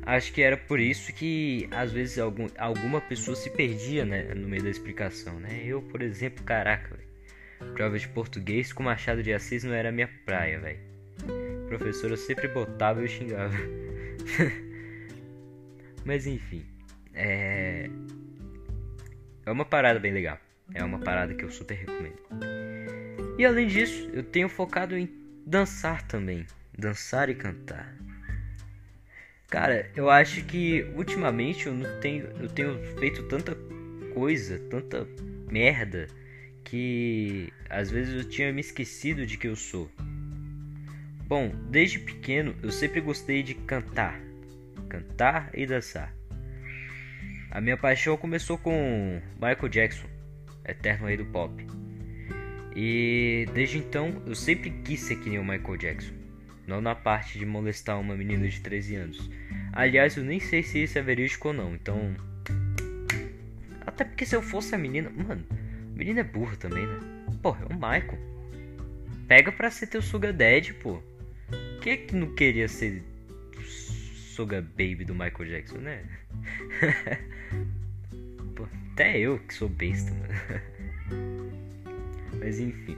[0.04, 4.48] acho que era por isso que às vezes algum, alguma pessoa se perdia né, no
[4.48, 5.40] meio da explicação.
[5.40, 5.64] Né?
[5.66, 6.99] Eu, por exemplo, caraca,
[7.74, 10.80] Prova de português com Machado de Assis não era minha praia, velho.
[11.67, 13.56] Professor eu sempre botava e eu xingava.
[16.06, 16.65] Mas enfim,
[17.13, 17.89] é.
[19.45, 20.39] É uma parada bem legal.
[20.74, 22.19] É uma parada que eu super recomendo.
[23.38, 25.10] E além disso, eu tenho focado em
[25.45, 26.45] dançar também.
[26.78, 27.95] Dançar e cantar.
[29.50, 33.58] Cara, eu acho que ultimamente eu não tenho, eu tenho feito tanta
[34.13, 35.08] coisa, tanta
[35.50, 36.08] merda
[36.69, 39.89] que às vezes eu tinha me esquecido de que eu sou.
[41.27, 44.19] Bom, desde pequeno eu sempre gostei de cantar,
[44.88, 46.13] cantar e dançar.
[47.51, 50.08] A minha paixão começou com Michael Jackson,
[50.63, 51.65] eterno rei do pop.
[52.75, 56.13] E desde então eu sempre quis ser que nem o Michael Jackson.
[56.67, 59.29] Não na parte de molestar uma menina de 13 anos.
[59.73, 62.15] Aliás, eu nem sei se isso é verídico ou não, então.
[63.88, 65.10] Até porque se eu fosse a menina.
[65.10, 65.43] Mano,
[66.00, 66.98] a menina é burra também, né?
[67.42, 68.18] Porra, é o Michael.
[69.28, 71.04] Pega pra ser teu Sugar Daddy, pô.
[71.82, 73.04] Quem é que não queria ser
[73.66, 76.06] Sugar Baby do Michael Jackson, né?
[78.56, 81.52] pô, até eu que sou besta, mano.
[82.40, 82.96] Mas enfim.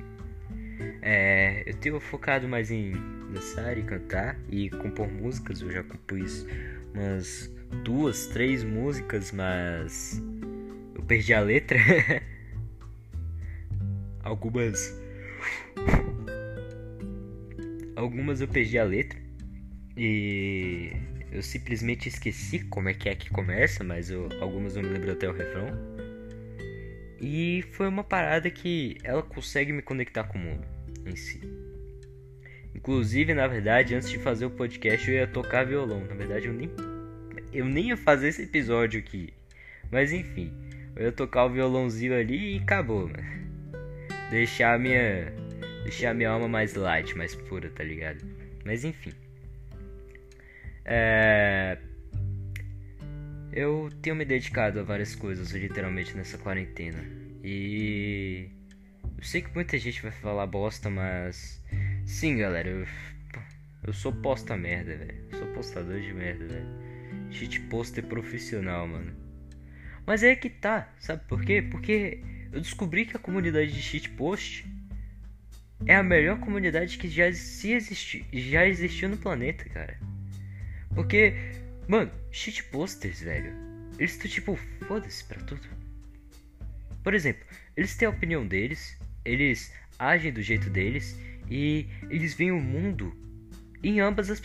[1.02, 2.92] É, eu tenho focado mais em
[3.34, 5.60] dançar e cantar e compor músicas.
[5.60, 6.46] Eu já compus
[6.94, 7.52] umas
[7.84, 10.22] duas, três músicas, mas
[10.94, 11.80] eu perdi a letra.
[14.32, 14.98] Algumas.
[17.98, 19.20] Algumas eu perdi a letra.
[19.98, 20.94] E
[21.34, 25.12] eu simplesmente esqueci como é que é que começa, mas eu, algumas eu me lembro
[25.12, 25.68] até o refrão.
[27.20, 30.66] E foi uma parada que ela consegue me conectar com o mundo
[31.06, 31.42] em si.
[32.74, 36.06] Inclusive, na verdade, antes de fazer o podcast, eu ia tocar violão.
[36.08, 36.72] Na verdade, eu nem
[37.52, 39.34] eu nem ia fazer esse episódio aqui.
[39.92, 40.54] Mas enfim,
[40.96, 43.51] eu ia tocar o violãozinho ali e acabou, mano.
[44.32, 45.30] Deixar minha
[45.84, 48.26] deixar minha alma mais light, mais pura, tá ligado?
[48.64, 49.12] Mas enfim.
[50.86, 51.78] É...
[53.52, 57.04] Eu tenho me dedicado a várias coisas, literalmente, nessa quarentena.
[57.44, 58.48] E.
[59.18, 61.62] Eu sei que muita gente vai falar bosta, mas.
[62.06, 62.88] Sim, galera, eu.
[63.84, 65.28] Eu sou posta merda, velho.
[65.38, 67.32] Sou postador de merda, velho.
[67.32, 69.14] Cheat poster profissional, mano.
[70.06, 71.62] Mas é que tá, sabe por quê?
[71.62, 74.66] Porque eu descobri que a comunidade de shitpost
[75.86, 80.00] é a melhor comunidade que já, se existi, já existiu no planeta, cara.
[80.94, 81.34] Porque,
[81.88, 83.54] mano, shitposters, velho,
[83.98, 84.56] eles estão tipo,
[84.88, 85.68] foda-se pra tudo.
[87.04, 91.18] Por exemplo, eles têm a opinião deles, eles agem do jeito deles
[91.50, 93.16] e eles veem o mundo
[93.84, 94.42] em ambas as,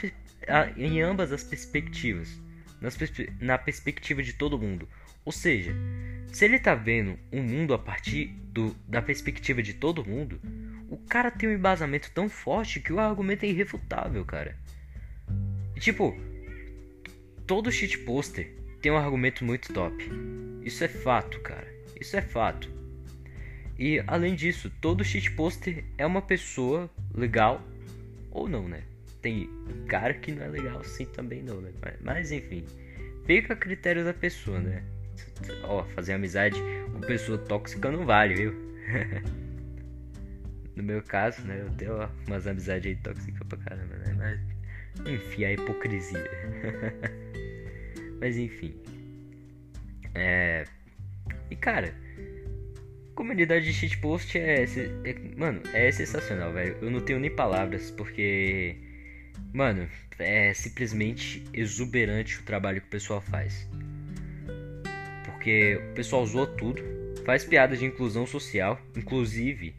[0.77, 2.41] em ambas as perspectivas.
[2.99, 4.89] Perspe na perspectiva de todo mundo.
[5.27, 5.75] Ou seja,
[6.33, 10.41] se ele tá vendo um mundo a partir do, da perspectiva de todo mundo,
[10.89, 14.57] o cara tem um embasamento tão forte que o argumento é irrefutável, cara.
[15.75, 16.17] E, tipo,
[17.45, 20.09] todo shitposter tem um argumento muito top.
[20.63, 21.67] Isso é fato, cara.
[22.01, 22.71] Isso é fato.
[23.77, 27.61] E além disso, todo shitposter é uma pessoa legal
[28.31, 28.85] ou não, né?
[29.21, 29.51] Tem
[29.89, 31.73] cara que não é legal assim também não, né?
[32.01, 32.65] Mas enfim,
[33.25, 34.85] fica a critério da pessoa, né?
[35.65, 36.61] Ó, fazer amizade
[36.93, 38.53] com pessoa tóxica não vale, viu?
[40.77, 41.61] no meu caso, né?
[41.61, 44.15] Eu tenho umas amizades aí tóxicas pra caramba, né?
[44.17, 44.41] Mas,
[45.07, 46.31] enfim, a hipocrisia.
[48.21, 48.75] mas enfim.
[50.15, 50.65] É.
[51.51, 51.95] E cara
[53.17, 55.15] Comunidade de shitpost é, é.
[55.39, 56.77] Mano, é sensacional, velho.
[56.83, 58.77] Eu não tenho nem palavras, porque.
[59.55, 63.67] Mano, é simplesmente exuberante o trabalho que o pessoal faz.
[65.47, 66.83] Porque o pessoal zoa tudo,
[67.25, 68.81] faz piada de inclusão social.
[68.97, 69.77] Inclusive,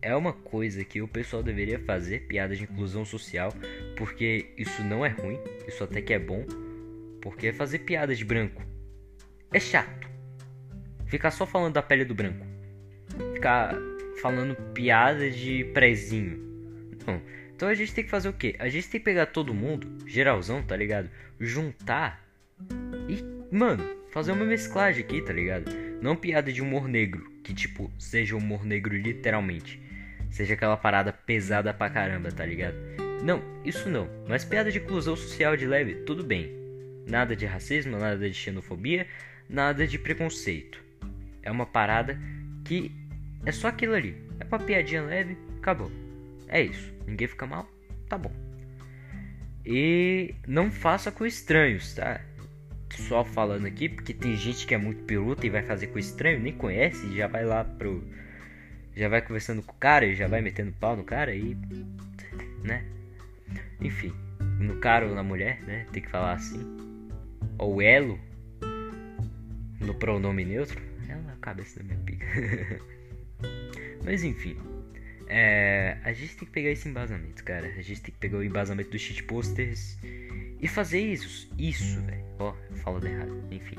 [0.00, 3.52] é uma coisa que o pessoal deveria fazer piada de inclusão social,
[3.98, 6.46] porque isso não é ruim, isso até que é bom.
[7.20, 8.62] Porque é fazer piada de branco
[9.52, 10.08] é chato.
[11.04, 12.46] Ficar só falando da pele do branco
[13.34, 13.76] ficar
[14.22, 16.38] falando piada de prezinho.
[17.06, 17.20] Não.
[17.54, 18.56] Então a gente tem que fazer o quê?
[18.58, 21.10] A gente tem que pegar todo mundo, geralzão, tá ligado?
[21.38, 22.26] Juntar
[23.06, 23.22] e,
[23.54, 25.70] mano, fazer uma mesclagem aqui, tá ligado?
[26.00, 29.80] Não piada de humor negro, que tipo, seja humor negro literalmente.
[30.30, 32.76] Seja aquela parada pesada pra caramba, tá ligado?
[33.22, 34.08] Não, isso não.
[34.28, 36.50] Mas piada de inclusão social de leve, tudo bem.
[37.06, 39.06] Nada de racismo, nada de xenofobia,
[39.48, 40.82] nada de preconceito.
[41.42, 42.18] É uma parada
[42.64, 42.92] que
[43.44, 44.16] é só aquilo ali.
[44.38, 45.90] É uma piadinha leve, acabou.
[46.48, 46.92] É isso.
[47.06, 47.68] Ninguém fica mal,
[48.08, 48.32] tá bom.
[49.64, 52.20] E não faça com estranhos, tá?
[52.90, 56.40] Só falando aqui, porque tem gente que é muito peruta e vai fazer com estranho,
[56.40, 58.02] nem conhece, já vai lá pro.
[58.96, 61.56] já vai conversando com o cara e já vai metendo pau no cara e.
[62.62, 62.84] né?
[63.80, 64.12] Enfim,
[64.58, 65.86] no cara ou na mulher, né?
[65.92, 66.60] Tem que falar assim.
[67.58, 68.18] Ou elo,
[69.80, 70.80] no pronome neutro.
[71.08, 72.26] É a cabeça da minha pica.
[74.04, 74.56] Mas enfim.
[75.32, 77.68] É, a gente tem que pegar esse embasamento, cara.
[77.68, 79.96] A gente tem que pegar o embasamento dos shit posters
[80.60, 81.48] e fazer isso.
[81.56, 82.24] Isso, velho.
[82.40, 83.44] Ó, oh, falando errado.
[83.48, 83.76] Enfim.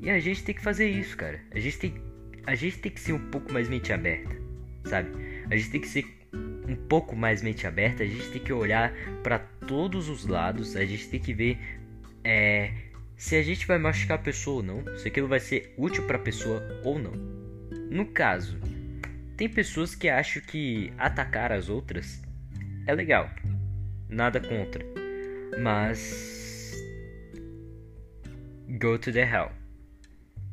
[0.00, 1.40] E a gente tem que fazer isso, cara.
[1.50, 1.94] A gente tem,
[2.46, 4.36] a gente tem que ser um pouco mais mente aberta,
[4.84, 5.10] sabe?
[5.50, 6.06] A gente tem que ser
[6.68, 8.04] um pouco mais mente aberta.
[8.04, 10.76] A gente tem que olhar para todos os lados.
[10.76, 11.58] A gente tem que ver
[12.22, 12.72] é,
[13.16, 14.98] se a gente vai machucar a pessoa ou não.
[14.98, 17.12] Se aquilo vai ser útil para a pessoa ou não.
[17.90, 18.56] No caso,
[19.36, 22.22] tem pessoas que acham que atacar as outras
[22.86, 23.30] é legal.
[24.08, 24.84] Nada contra.
[25.60, 26.74] Mas.
[28.80, 29.50] Go to the hell.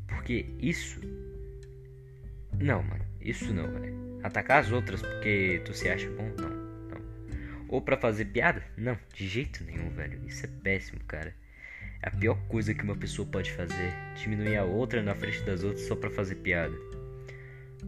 [0.07, 0.99] Porque isso.
[2.59, 3.05] Não, mano.
[3.19, 4.19] Isso não, velho.
[4.23, 6.31] Atacar as outras porque tu se acha bom?
[6.39, 6.49] Não.
[6.49, 7.01] não.
[7.69, 8.63] Ou para fazer piada?
[8.77, 10.19] Não, de jeito nenhum, velho.
[10.25, 11.35] Isso é péssimo, cara.
[12.01, 13.93] É a pior coisa que uma pessoa pode fazer.
[14.15, 16.90] Diminuir a outra na frente das outras só pra fazer piada.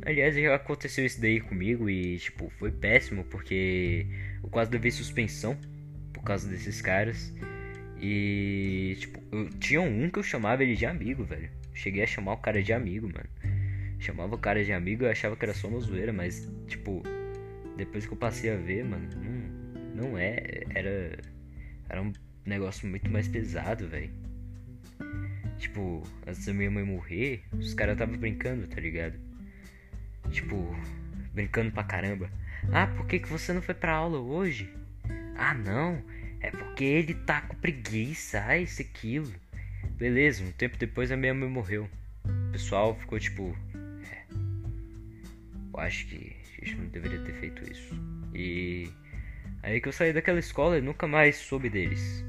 [0.01, 4.06] Aliás, já aconteceu isso daí comigo e, tipo, foi péssimo porque
[4.41, 5.58] eu quase levei suspensão
[6.12, 7.34] por causa desses caras.
[8.01, 11.49] E, tipo, eu tinha um que eu chamava ele de amigo, velho.
[11.73, 13.29] Cheguei a chamar o cara de amigo, mano.
[13.99, 17.01] Chamava o cara de amigo, eu achava que era só uma zoeira, mas, tipo,
[17.77, 20.63] depois que eu passei a ver, mano, não, não é.
[20.73, 21.17] Era.
[21.88, 22.12] Era um
[22.45, 24.12] negócio muito mais pesado, velho.
[25.58, 29.17] Tipo, antes da minha mãe morrer, os caras tava brincando, tá ligado?
[30.33, 30.75] Tipo,
[31.31, 32.29] brincando pra caramba.
[32.71, 34.67] Ah, por que, que você não foi pra aula hoje?
[35.37, 36.03] Ah, não.
[36.41, 38.43] É porque ele tá com preguiça.
[38.43, 39.31] Ah, isso, aquilo.
[39.91, 41.87] Beleza, um tempo depois a minha mãe morreu.
[42.25, 43.55] O pessoal ficou tipo.
[44.11, 44.25] É.
[45.71, 47.93] Eu acho que a gente não deveria ter feito isso.
[48.33, 48.89] E.
[49.61, 52.25] Aí que eu saí daquela escola e nunca mais soube deles.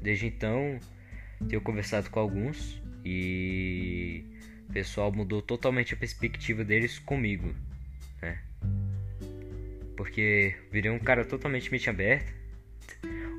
[0.00, 0.78] Desde então,
[1.48, 4.24] tenho conversado com alguns e
[4.70, 7.52] o pessoal mudou totalmente a perspectiva deles comigo,
[8.22, 8.38] né?
[9.96, 12.32] Porque virei um cara totalmente mente aberta.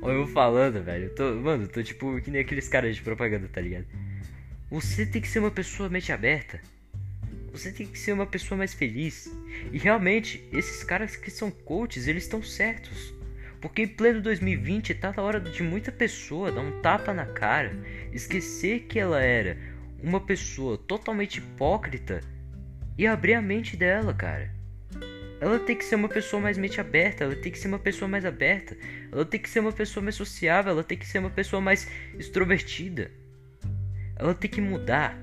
[0.02, 1.04] Olha eu falando, velho.
[1.04, 3.86] Eu tô, mano, eu tô tipo que nem aqueles caras de propaganda, tá ligado?
[4.70, 6.60] Você tem que ser uma pessoa mente aberta.
[7.50, 9.32] Você tem que ser uma pessoa mais feliz.
[9.72, 13.14] E realmente, esses caras que são coaches, eles estão certos.
[13.58, 17.72] Porque em pleno 2020 tá na hora de muita pessoa dar um tapa na cara,
[18.12, 19.71] esquecer que ela era
[20.02, 22.20] uma pessoa totalmente hipócrita
[22.98, 24.52] e abrir a mente dela, cara.
[25.40, 28.08] Ela tem que ser uma pessoa mais mente aberta, ela tem que ser uma pessoa
[28.08, 28.76] mais aberta,
[29.10, 31.88] ela tem que ser uma pessoa mais sociável, ela tem que ser uma pessoa mais
[32.18, 33.10] extrovertida.
[34.16, 35.18] Ela tem que mudar.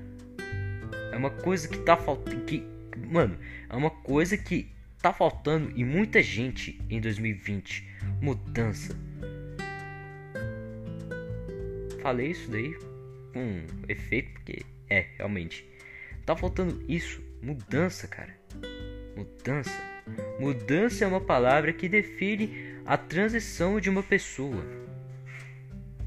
[1.12, 2.44] É uma coisa que tá faltando.
[2.44, 2.66] Que,
[3.10, 3.38] mano,
[3.68, 7.88] é uma coisa que tá faltando em muita gente em 2020.
[8.20, 8.94] Mudança.
[12.02, 12.89] Falei isso daí
[13.32, 15.68] com efeito, porque é, realmente.
[16.24, 18.34] Tá faltando isso, mudança, cara.
[19.16, 19.82] Mudança.
[20.38, 24.64] Mudança é uma palavra que define a transição de uma pessoa.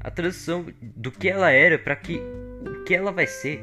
[0.00, 3.60] A transição do que ela era para que o que ela vai ser.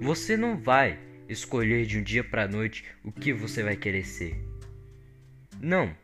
[0.00, 4.36] Você não vai escolher de um dia para noite o que você vai querer ser.
[5.60, 5.94] Não,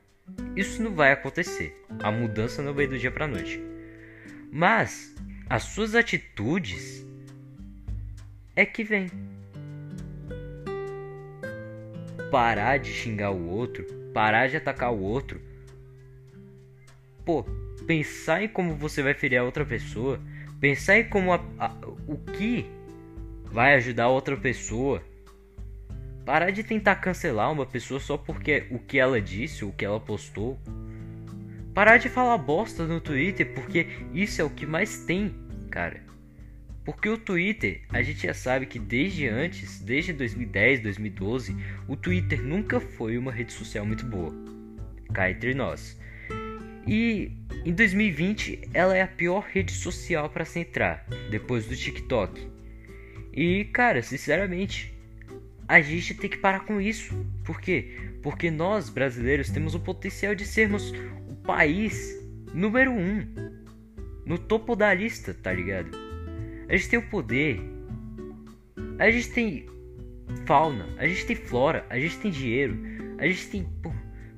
[0.54, 1.84] isso não vai acontecer.
[2.00, 3.60] A mudança não vem do dia para noite.
[4.52, 5.14] Mas
[5.48, 7.06] as suas atitudes
[8.54, 9.10] é que vem.
[12.30, 15.40] Parar de xingar o outro, parar de atacar o outro.
[17.24, 17.44] Pô,
[17.86, 20.20] pensar em como você vai ferir a outra pessoa,
[20.60, 21.74] pensar em como a, a,
[22.06, 22.66] o que
[23.44, 25.02] vai ajudar a outra pessoa.
[26.26, 29.98] Parar de tentar cancelar uma pessoa só porque o que ela disse, o que ela
[29.98, 30.58] postou.
[31.78, 35.32] Parar de falar bosta no Twitter, porque isso é o que mais tem,
[35.70, 36.02] cara.
[36.84, 41.56] Porque o Twitter, a gente já sabe que desde antes, desde 2010, 2012,
[41.86, 44.34] o Twitter nunca foi uma rede social muito boa.
[45.14, 45.96] Cá entre nós.
[46.84, 47.30] E
[47.64, 52.44] em 2020 ela é a pior rede social para se entrar, depois do TikTok.
[53.32, 54.92] E cara, sinceramente,
[55.68, 57.14] a gente tem que parar com isso.
[57.44, 58.10] Por quê?
[58.20, 60.92] Porque nós brasileiros temos o potencial de sermos
[61.48, 62.14] país
[62.52, 63.26] número um.
[64.26, 65.88] No topo da lista, tá ligado?
[66.68, 67.58] A gente tem o poder.
[68.98, 69.66] A gente tem
[70.44, 70.86] fauna.
[70.98, 71.86] A gente tem flora.
[71.88, 72.76] A gente tem dinheiro.
[73.16, 73.90] A gente tem pô,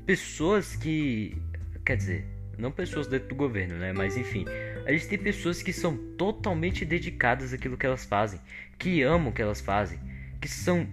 [0.07, 1.37] pessoas que.
[1.85, 3.93] Quer dizer, não pessoas dentro do governo, né?
[3.93, 4.45] Mas enfim.
[4.87, 8.39] A gente tem pessoas que são totalmente dedicadas àquilo que elas fazem.
[8.79, 9.99] Que amam o que elas fazem.
[10.41, 10.87] Que são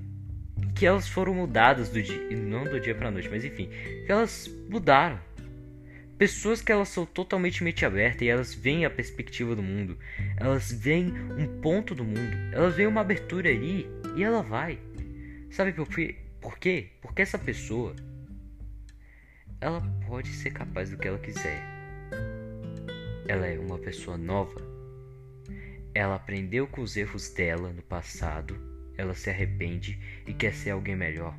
[0.74, 3.70] que elas foram mudadas do dia, não do dia pra noite, mas enfim,
[4.06, 5.27] que elas mudaram.
[6.18, 10.00] Pessoas que elas são totalmente mente aberta e elas veem a perspectiva do mundo,
[10.36, 14.80] elas veem um ponto do mundo, elas veem uma abertura ali e ela vai.
[15.52, 16.16] Sabe por quê?
[16.42, 16.90] Por quê?
[17.02, 17.96] Porque essa pessoa
[19.62, 21.62] ela pode ser capaz do que ela quiser.
[23.28, 24.60] Ela é uma pessoa nova.
[25.94, 28.60] Ela aprendeu com os erros dela no passado,
[28.98, 31.38] ela se arrepende e quer ser alguém melhor.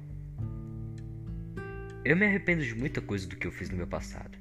[2.05, 4.38] Eu me arrependo de muita coisa do que eu fiz no meu passado.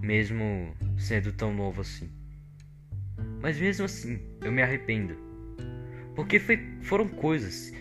[0.00, 2.10] Mesmo sendo tão novo assim.
[3.40, 5.16] Mas mesmo assim, eu me arrependo.
[6.14, 7.72] Porque foi, foram coisas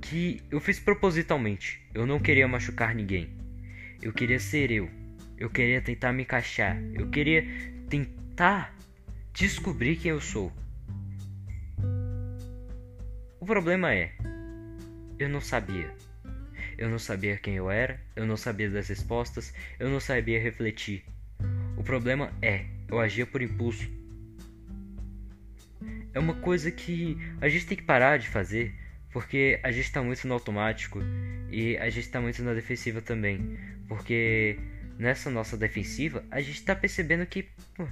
[0.00, 1.80] que eu fiz propositalmente.
[1.94, 3.28] Eu não queria machucar ninguém.
[4.00, 4.88] Eu queria ser eu.
[5.36, 6.80] Eu queria tentar me encaixar.
[6.94, 7.44] Eu queria
[7.88, 8.74] tentar
[9.32, 10.52] descobrir quem eu sou.
[13.40, 14.12] O problema é,
[15.18, 15.92] eu não sabia.
[16.76, 21.04] Eu não sabia quem eu era, eu não sabia das respostas, eu não sabia refletir.
[21.78, 23.88] O problema é, eu agia por impulso.
[26.12, 28.74] É uma coisa que a gente tem que parar de fazer
[29.12, 31.00] porque a gente tá muito no automático
[31.50, 33.56] e a gente tá muito na defensiva também.
[33.86, 34.58] Porque
[34.98, 37.86] nessa nossa defensiva, a gente tá percebendo que, pô,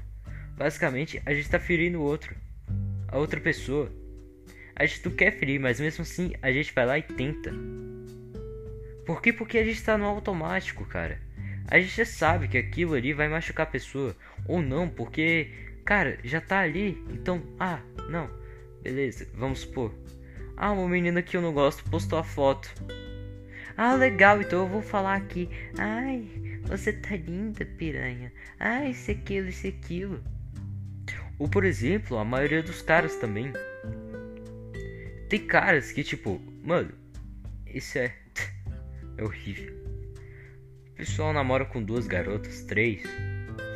[0.56, 2.34] basicamente, a gente tá ferindo o outro,
[3.06, 3.90] a outra pessoa.
[4.74, 7.52] A gente não quer ferir, mas mesmo assim a gente vai lá e tenta.
[9.06, 9.32] Por quê?
[9.32, 11.24] Porque a gente tá no automático, cara.
[11.68, 14.16] A gente já sabe que aquilo ali vai machucar a pessoa.
[14.46, 15.50] Ou não, porque,
[15.84, 17.02] cara, já tá ali.
[17.10, 18.30] Então, ah, não.
[18.82, 19.92] Beleza, vamos supor.
[20.56, 22.72] Ah, uma menina que eu não gosto postou a foto.
[23.76, 25.50] Ah, legal, então eu vou falar aqui.
[25.76, 26.26] Ai,
[26.62, 28.32] você tá linda, piranha.
[28.58, 30.22] Ai, isso, aquilo, isso, aquilo.
[31.38, 33.52] Ou, por exemplo, a maioria dos caras também.
[35.28, 36.92] Tem caras que, tipo, mano,
[37.66, 38.14] isso é.
[39.18, 39.75] é horrível.
[40.96, 43.02] Pessoal namora com duas garotas, três.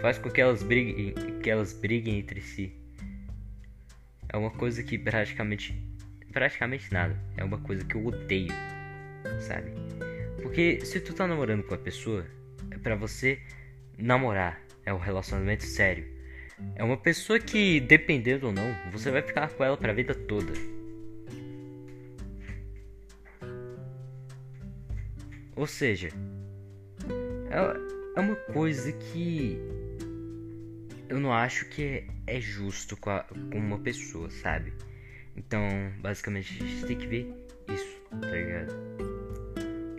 [0.00, 1.12] Faz com que elas briguem,
[1.42, 2.72] que elas briguem entre si.
[4.26, 5.78] É uma coisa que praticamente
[6.32, 7.14] praticamente nada.
[7.36, 8.54] É uma coisa que eu odeio,
[9.38, 9.70] sabe?
[10.40, 12.24] Porque se tu tá namorando com a pessoa,
[12.70, 13.38] é para você
[13.98, 16.06] namorar, é um relacionamento sério.
[16.74, 20.54] É uma pessoa que, dependendo ou não, você vai ficar com ela pra vida toda.
[25.54, 26.08] Ou seja,
[27.51, 29.59] é, é uma coisa que
[31.09, 34.72] eu não acho que é, é justo com, a, com uma pessoa, sabe?
[35.36, 35.61] Então,
[36.01, 37.34] basicamente, a gente tem que ver
[37.68, 38.74] isso, tá ligado?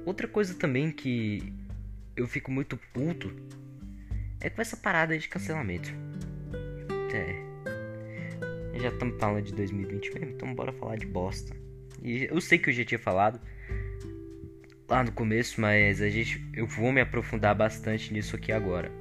[0.05, 1.53] Outra coisa também que
[2.15, 3.33] eu fico muito puto
[4.39, 5.89] é com essa parada de cancelamento.
[7.13, 7.51] É.
[8.79, 11.55] Já estamos falando de 2020 mesmo, então bora falar de bosta.
[12.01, 13.39] E eu sei que eu já tinha falado
[14.91, 18.91] lá no começo, mas a gente eu vou me aprofundar bastante nisso aqui agora.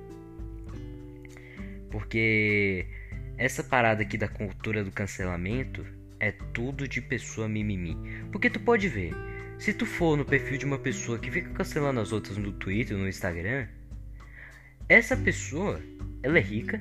[1.90, 2.86] Porque
[3.36, 5.84] essa parada aqui da cultura do cancelamento
[6.20, 7.96] é tudo de pessoa mimimi.
[8.30, 9.12] Porque tu pode ver,
[9.58, 12.96] se tu for no perfil de uma pessoa que fica cancelando as outras no Twitter,
[12.96, 13.66] no Instagram,
[14.88, 15.80] essa pessoa,
[16.22, 16.80] ela é rica,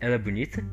[0.00, 0.64] ela é bonita,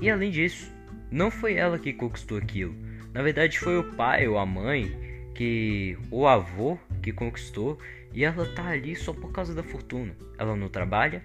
[0.00, 0.72] e além disso,
[1.10, 2.74] não foi ela que conquistou aquilo.
[3.12, 5.09] Na verdade, foi o pai ou a mãe
[5.40, 7.78] que o avô que conquistou
[8.12, 10.14] e ela tá ali só por causa da fortuna.
[10.36, 11.22] Ela não trabalha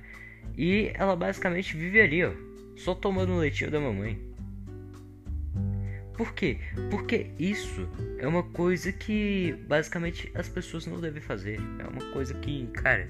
[0.58, 2.32] e ela basicamente vive ali, ó,
[2.78, 4.18] só tomando o leitinho da mamãe.
[6.14, 6.60] Por quê?
[6.90, 11.60] Porque isso é uma coisa que basicamente as pessoas não devem fazer.
[11.78, 13.10] É uma coisa que, cara,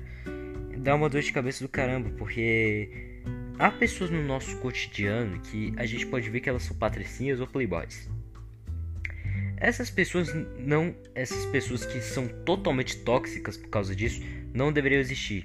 [0.75, 3.21] dá uma dor de cabeça do caramba, porque
[3.59, 7.45] há pessoas no nosso cotidiano que a gente pode ver que elas são patricinhas ou
[7.45, 8.09] playboys.
[9.65, 14.21] Essas pessoas não, essas pessoas que são totalmente tóxicas por causa disso,
[14.53, 15.43] não deveriam existir.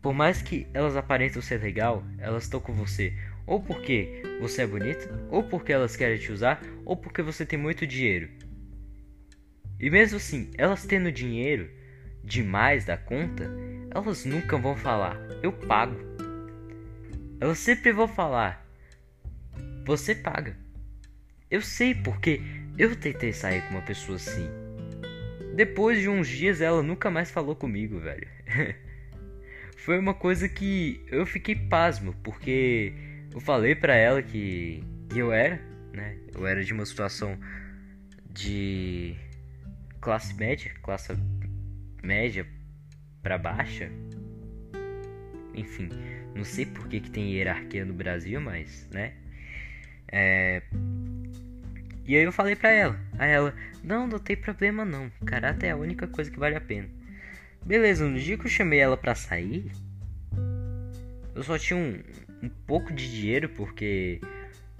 [0.00, 3.12] Por mais que elas aparentam ser legal, elas estão com você
[3.46, 7.58] ou porque você é bonita, ou porque elas querem te usar, ou porque você tem
[7.58, 8.30] muito dinheiro.
[9.78, 11.70] E mesmo assim, elas tendo dinheiro
[12.24, 13.50] demais da conta,
[13.90, 16.00] elas nunca vão falar, eu pago.
[17.38, 18.66] Elas sempre vão falar,
[19.84, 20.56] você paga.
[21.50, 22.40] Eu sei porque
[22.78, 24.48] eu tentei sair com uma pessoa assim.
[25.54, 28.26] Depois de uns dias ela nunca mais falou comigo, velho.
[29.76, 32.92] Foi uma coisa que eu fiquei pasmo, porque
[33.32, 34.82] eu falei para ela que
[35.14, 35.60] eu era,
[35.92, 36.16] né?
[36.34, 37.36] Eu era de uma situação
[38.30, 39.16] de
[40.00, 41.12] classe média, classe
[42.02, 42.46] média
[43.22, 43.90] para baixa.
[45.54, 45.88] Enfim,
[46.34, 49.14] não sei por que, que tem hierarquia no Brasil, mas, né?
[50.08, 50.62] É...
[52.04, 55.10] E aí eu falei pra ela, Aí ela, não, não tem problema não.
[55.24, 56.88] Caráter é a única coisa que vale a pena.
[57.64, 59.70] Beleza, no dia que eu chamei ela pra sair,
[61.34, 62.02] eu só tinha um,
[62.42, 64.20] um pouco de dinheiro porque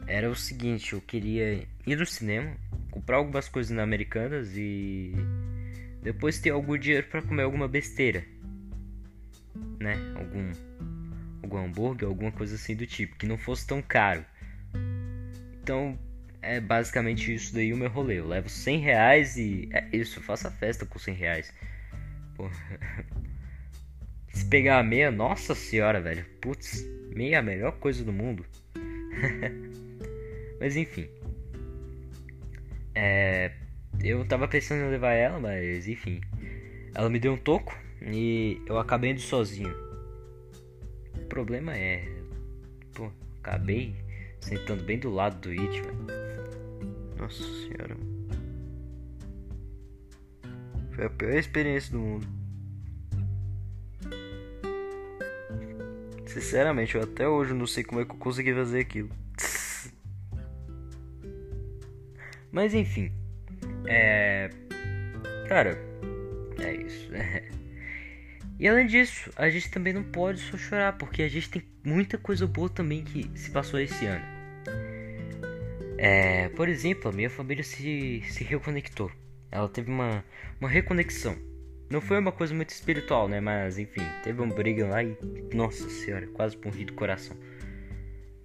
[0.07, 2.57] era o seguinte, eu queria ir no cinema,
[2.91, 5.13] comprar algumas coisas na Americanas e
[6.03, 8.25] depois ter algum dinheiro para comer alguma besteira,
[9.79, 9.97] né?
[10.17, 10.51] Algum
[11.43, 14.25] algum hambúrguer, alguma coisa assim do tipo, que não fosse tão caro.
[15.63, 15.99] Então
[16.43, 18.19] é basicamente isso daí o meu rolê.
[18.19, 21.55] Eu levo 100 reais e é isso, eu faço a festa com 100 reais.
[22.35, 22.51] Pô.
[24.33, 26.25] Se pegar a meia, nossa senhora, velho.
[26.41, 26.85] Putz,
[27.15, 28.45] meia é a melhor coisa do mundo.
[30.59, 31.09] mas enfim.
[32.95, 33.53] É,
[34.01, 36.21] eu tava pensando em levar ela, mas enfim.
[36.95, 39.75] Ela me deu um toco e eu acabei indo sozinho.
[41.15, 42.09] O problema é.
[42.95, 43.95] Pô, acabei
[44.43, 46.07] sentando bem do lado do It, velho.
[47.19, 47.97] Nossa senhora.
[50.95, 52.27] Foi a pior experiência do mundo.
[56.27, 59.11] Sinceramente, eu até hoje não sei como é que eu consegui fazer aquilo.
[62.51, 63.13] Mas enfim.
[63.87, 64.51] É.
[65.49, 65.79] Cara,
[66.59, 67.11] é isso.
[68.59, 72.17] e além disso, a gente também não pode só chorar, porque a gente tem muita
[72.19, 74.32] coisa boa também que se passou esse ano.
[76.05, 79.09] É, por exemplo, a minha família se, se reconectou.
[79.53, 80.25] Ela teve uma,
[80.61, 81.37] uma reconexão.
[81.89, 83.41] Não foi uma coisa muito espiritual, né?
[83.41, 85.17] Mas enfim, teve uma briga lá e.
[85.55, 87.37] Nossa senhora, quase morri do coração.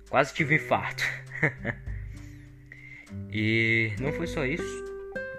[0.08, 1.04] Quase tive infarto.
[3.34, 4.86] e não foi só isso.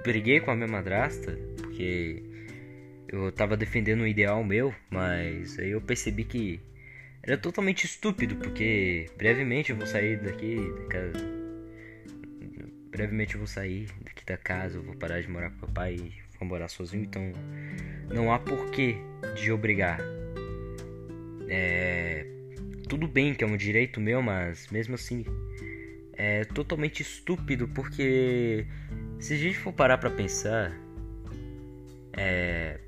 [0.02, 2.24] Briguei com a minha madrasta, porque
[3.06, 6.60] eu tava defendendo um ideal meu, mas aí eu percebi que
[7.22, 11.47] era totalmente estúpido, porque brevemente eu vou sair daqui da casa.
[12.98, 15.94] Brevemente eu vou sair daqui da casa, eu vou parar de morar com o papai
[15.94, 17.32] e vou morar sozinho, então
[18.12, 18.96] não há porquê
[19.36, 20.00] de obrigar.
[21.48, 22.26] É,
[22.88, 25.24] tudo bem que é um direito meu, mas mesmo assim
[26.14, 28.66] é totalmente estúpido porque
[29.20, 30.76] se a gente for parar pra pensar,
[32.16, 32.80] é,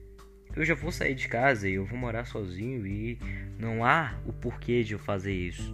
[0.57, 3.17] eu já vou sair de casa e eu vou morar sozinho e
[3.57, 5.73] não há o porquê de eu fazer isso.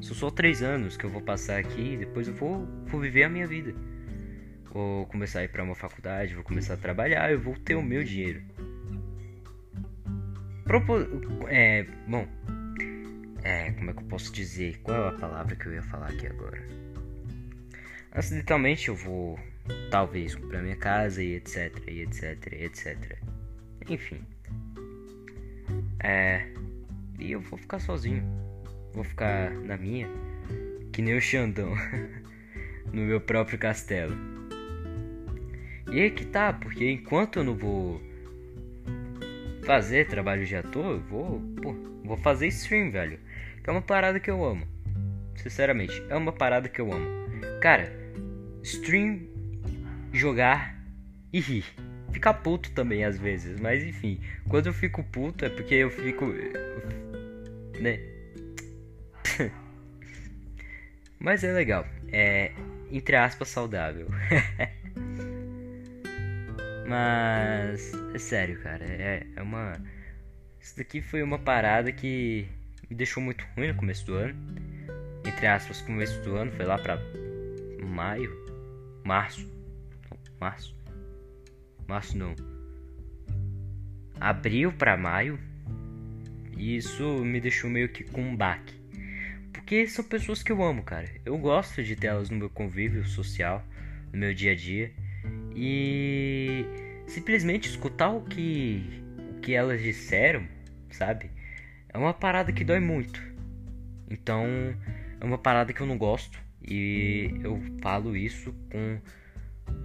[0.00, 3.24] São só três anos que eu vou passar aqui e depois eu vou, vou viver
[3.24, 3.74] a minha vida.
[4.72, 7.82] Vou começar a ir para uma faculdade, vou começar a trabalhar, eu vou ter o
[7.82, 8.42] meu dinheiro.
[10.64, 10.94] Propo
[11.48, 12.26] é, bom,
[13.42, 14.78] é, como é que eu posso dizer?
[14.82, 16.60] Qual é a palavra que eu ia falar aqui agora?
[18.10, 19.38] Acidentalmente eu vou,
[19.90, 23.18] talvez, comprar minha casa e etc, e etc, e etc.
[23.88, 24.20] Enfim.
[26.00, 26.48] É,
[27.18, 28.45] e eu vou ficar sozinho.
[28.96, 30.08] Vou ficar na minha,
[30.90, 31.74] que nem o Xandão,
[32.90, 34.16] no meu próprio castelo.
[35.92, 38.00] E aí que tá, porque enquanto eu não vou
[39.66, 41.74] fazer trabalho de ator, eu vou, pô,
[42.04, 43.20] vou fazer stream, velho.
[43.62, 44.66] Que é uma parada que eu amo.
[45.36, 47.06] Sinceramente, é uma parada que eu amo.
[47.60, 47.92] Cara,
[48.62, 49.28] stream,
[50.10, 50.74] jogar
[51.34, 51.66] e rir.
[52.12, 54.18] Ficar puto também às vezes, mas enfim,
[54.48, 56.24] quando eu fico puto é porque eu fico.
[57.78, 58.15] né?
[61.18, 61.86] mas é legal.
[62.12, 62.52] É,
[62.90, 64.08] entre aspas, saudável.
[66.88, 69.72] Mas é sério, cara, é, é uma.
[70.60, 72.46] Isso daqui foi uma parada que
[72.88, 74.34] me deixou muito ruim no começo do ano.
[75.24, 76.96] Entre aspas, começo do ano, foi lá pra
[77.84, 78.30] maio,
[79.04, 79.50] março.
[80.08, 80.76] Não, março.
[81.88, 82.36] Março não.
[84.20, 85.38] Abril pra maio.
[86.56, 88.74] E isso me deixou meio que com um baque.
[89.66, 91.10] Porque são pessoas que eu amo, cara.
[91.24, 93.66] Eu gosto de tê-las no meu convívio social,
[94.12, 94.92] no meu dia a dia
[95.56, 96.64] e
[97.08, 100.46] simplesmente escutar o que o que elas disseram,
[100.88, 101.32] sabe?
[101.88, 103.20] É uma parada que dói muito.
[104.08, 104.46] Então,
[105.20, 109.00] é uma parada que eu não gosto e eu falo isso com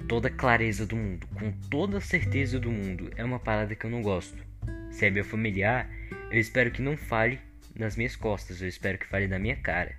[0.08, 3.10] toda a clareza do mundo, com toda a certeza do mundo.
[3.16, 4.46] É uma parada que eu não gosto.
[4.92, 5.90] Se é meu familiar,
[6.30, 7.40] eu espero que não fale
[7.76, 9.96] nas minhas costas, eu espero que fale na minha cara.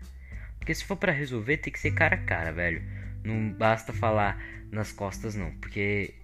[0.59, 2.83] Porque se for para resolver, tem que ser cara a cara, velho.
[3.25, 4.39] Não basta falar,
[4.73, 6.15] nas costas não, porque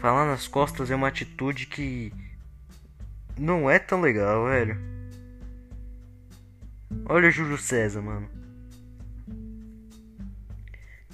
[0.00, 2.12] falar nas costas é uma atitude que
[3.38, 4.78] não é tão legal, velho.
[7.06, 8.28] Olha Júlio César, mano.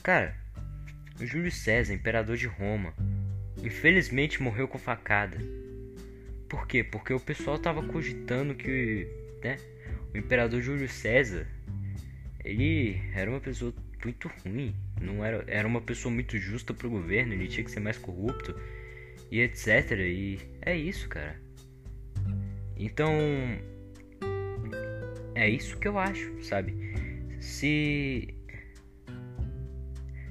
[0.02, 0.36] Cara,
[1.20, 2.92] o Júlio César, imperador de Roma,
[3.62, 5.38] infelizmente morreu com facada.
[6.48, 6.82] Por quê?
[6.82, 9.06] Porque o pessoal tava cogitando que,
[9.42, 9.56] né,
[10.14, 11.46] o imperador Júlio César,
[12.44, 13.74] ele era uma pessoa
[14.04, 14.74] muito ruim.
[15.00, 18.54] Não era, era uma pessoa muito justa pro governo, ele tinha que ser mais corrupto
[19.30, 19.90] e etc.
[19.92, 21.40] E é isso, cara.
[22.76, 23.10] Então,
[25.34, 26.74] é isso que eu acho, sabe?
[27.40, 28.34] Se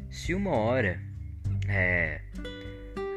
[0.09, 1.01] se uma hora
[1.67, 2.21] é,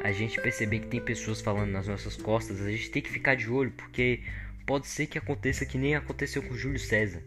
[0.03, 3.35] a gente perceber que tem pessoas falando nas nossas costas, a gente tem que ficar
[3.35, 4.21] de olho, porque
[4.69, 7.23] pode ser que aconteça que nem aconteceu com Júlio César.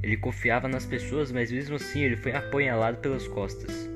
[0.00, 3.90] Ele confiava nas pessoas, mas mesmo assim ele foi apunhalado pelas costas.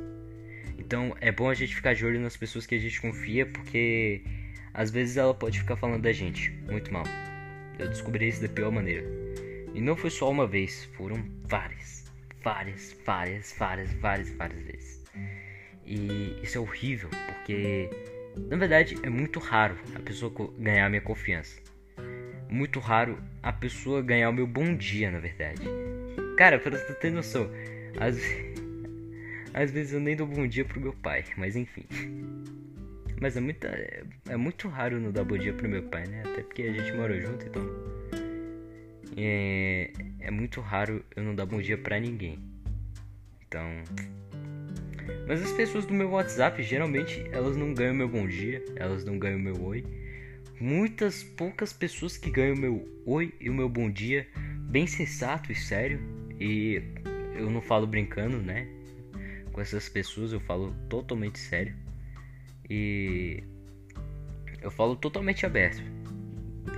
[0.76, 4.20] Então é bom a gente ficar de olho nas pessoas que a gente confia, porque
[4.74, 7.04] às vezes ela pode ficar falando da gente muito mal.
[7.78, 9.06] Eu descobri isso da pior maneira.
[9.72, 12.12] E não foi só uma vez, foram várias,
[12.42, 15.04] várias, várias, várias, várias, várias vezes.
[15.86, 17.88] E isso é horrível, porque
[18.50, 21.64] na verdade é muito raro a pessoa ganhar minha confiança.
[22.56, 25.60] Muito raro a pessoa ganhar o meu bom dia, na verdade.
[26.38, 27.50] Cara, pra você ter noção,
[28.00, 28.16] às,
[29.52, 31.84] às vezes eu nem dou bom dia pro meu pai, mas enfim.
[33.20, 36.22] Mas é muito, é, é muito raro não dar bom dia pro meu pai, né?
[36.24, 37.62] Até porque a gente mora junto, então
[39.18, 39.90] é,
[40.20, 42.38] é muito raro eu não dar bom dia pra ninguém.
[43.46, 43.68] Então.
[45.28, 49.18] Mas as pessoas do meu WhatsApp, geralmente, elas não ganham meu bom dia, elas não
[49.18, 49.84] ganham meu oi.
[50.60, 54.26] Muitas poucas pessoas que ganham meu oi e o meu bom dia,
[54.62, 56.00] bem sensato e sério.
[56.40, 56.82] E
[57.34, 58.66] eu não falo brincando, né?
[59.52, 61.74] Com essas pessoas, eu falo totalmente sério.
[62.70, 63.42] E
[64.62, 65.82] eu falo totalmente aberto.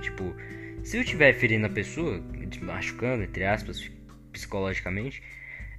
[0.01, 0.35] Tipo,
[0.83, 2.21] se eu estiver ferindo a pessoa,
[2.61, 3.89] machucando, entre aspas,
[4.31, 5.23] psicologicamente,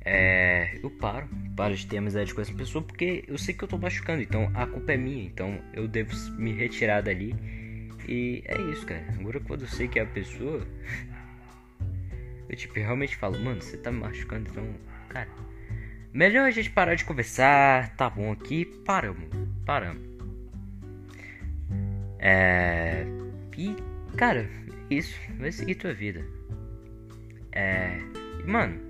[0.02, 3.68] é, eu paro, paro de ter amizade com essa pessoa porque eu sei que eu
[3.68, 7.34] tô machucando, então a culpa é minha, então eu devo me retirar dali.
[8.08, 9.04] E é isso, cara.
[9.18, 10.66] Agora quando eu sei que é a pessoa,
[12.48, 14.74] eu tipo realmente falo, mano, você tá me machucando, então,
[15.08, 15.28] cara,
[16.12, 19.28] melhor a gente parar de conversar, tá bom aqui, paramos,
[19.64, 20.02] paramos.
[22.18, 23.06] É.
[23.56, 23.74] E,
[24.16, 24.48] cara,
[24.90, 26.24] isso, vai seguir tua vida.
[27.52, 27.98] É.
[28.46, 28.80] Mano,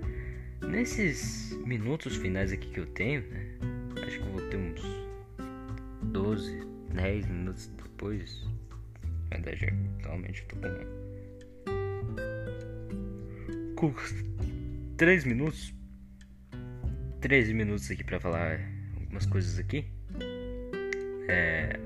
[0.67, 3.45] nesses minutos finais aqui que eu tenho, né?
[4.05, 4.81] Acho que eu vou ter uns
[6.03, 8.45] 12, 10 minutos depois.
[9.31, 10.55] Na verdade, eu tô
[13.75, 13.91] com.
[13.91, 13.93] Com
[14.97, 15.73] 3 minutos.
[17.21, 18.59] 13 minutos aqui pra falar
[18.99, 19.85] algumas coisas aqui.
[21.27, 21.79] É.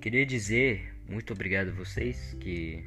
[0.00, 2.84] Queria dizer muito obrigado a vocês que,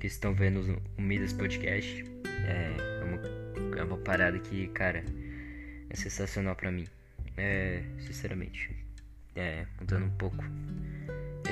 [0.00, 2.04] que estão vendo o Midas Podcast.
[2.46, 5.04] É, é, uma, é uma parada que, cara,
[5.90, 6.86] é sensacional pra mim.
[7.36, 8.85] É, sinceramente.
[9.36, 10.42] É, mudando um pouco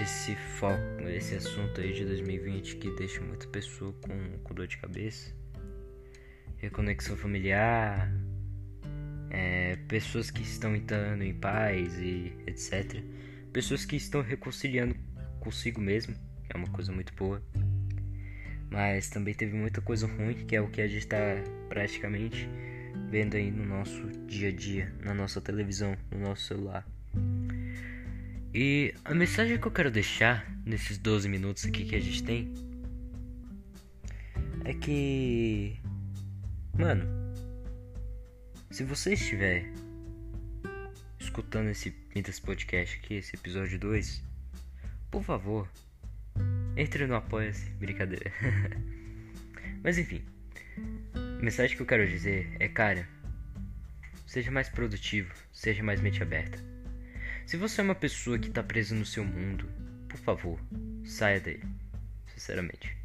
[0.00, 4.78] esse foco, esse assunto aí de 2020 que deixa muita pessoa com, com dor de
[4.78, 5.32] cabeça.
[6.56, 8.10] Reconexão familiar,
[9.30, 13.02] é, pessoas que estão entrando em paz e etc.
[13.52, 14.96] Pessoas que estão reconciliando
[15.40, 17.42] consigo mesmo, que é uma coisa muito boa.
[18.70, 21.16] Mas também teve muita coisa ruim, que é o que a gente está
[21.68, 22.48] praticamente
[23.10, 26.93] vendo aí no nosso dia a dia, na nossa televisão, no nosso celular.
[28.54, 32.54] E a mensagem que eu quero deixar nesses 12 minutos aqui que a gente tem
[34.64, 35.76] é que.
[36.78, 37.04] Mano,
[38.70, 39.68] se você estiver
[41.18, 44.22] escutando esse Midas Podcast aqui, esse episódio 2,
[45.10, 45.68] por favor,
[46.76, 47.68] entre no Apoia-se.
[47.70, 48.32] Brincadeira.
[49.82, 50.22] Mas enfim,
[51.12, 53.08] a mensagem que eu quero dizer é, cara,
[54.28, 56.73] seja mais produtivo, seja mais mente aberta.
[57.46, 59.68] Se você é uma pessoa que está presa no seu mundo,
[60.08, 60.58] por favor,
[61.04, 61.64] saia dele.
[62.26, 62.96] Sinceramente.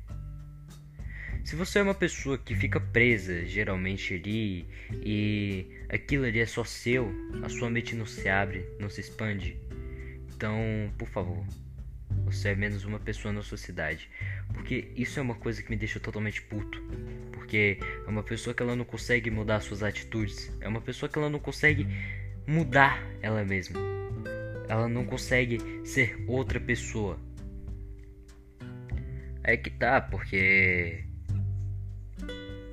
[1.43, 4.67] Se você é uma pessoa que fica presa geralmente ali
[5.03, 7.11] e aquilo ali é só seu,
[7.43, 9.57] a sua mente não se abre, não se expande,
[10.35, 10.57] então,
[10.97, 11.45] por favor,
[12.23, 14.09] você é menos uma pessoa na sociedade.
[14.53, 16.81] Porque isso é uma coisa que me deixa totalmente puto.
[17.33, 20.49] Porque é uma pessoa que ela não consegue mudar suas atitudes.
[20.61, 21.85] É uma pessoa que ela não consegue
[22.47, 23.98] mudar ela mesma.
[24.69, 27.19] Ela não consegue ser outra pessoa.
[29.43, 31.03] É que tá, porque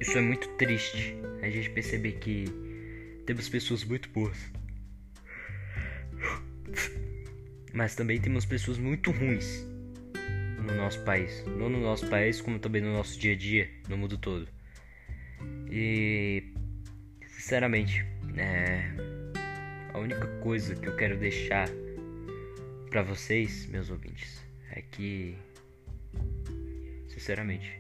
[0.01, 1.17] isso é muito triste.
[1.43, 2.45] A gente perceber que
[3.27, 4.57] temos pessoas muito boas
[7.77, 9.67] mas também temos pessoas muito ruins
[10.59, 11.45] no nosso país.
[11.47, 14.49] Não no nosso país, como também no nosso dia a dia, no mundo todo.
[15.71, 16.55] E,
[17.27, 18.05] sinceramente,
[18.37, 18.83] é,
[19.93, 21.69] a única coisa que eu quero deixar
[22.97, 25.37] para vocês, meus ouvintes, é que,
[27.09, 27.79] sinceramente,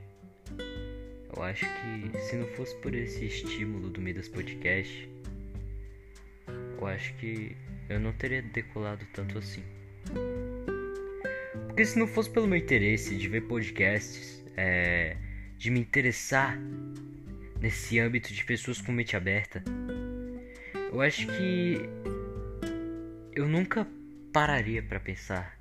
[1.34, 5.08] Eu acho que se não fosse por esse estímulo do Midas Podcast,
[6.46, 7.56] eu acho que
[7.88, 9.62] eu não teria decolado tanto assim.
[11.66, 15.16] Porque se não fosse pelo meu interesse de ver podcasts, é,
[15.56, 16.58] de me interessar
[17.58, 19.64] nesse âmbito de pessoas com mente aberta,
[20.92, 21.80] eu acho que
[23.34, 23.86] eu nunca
[24.36, 25.58] pararia para pensar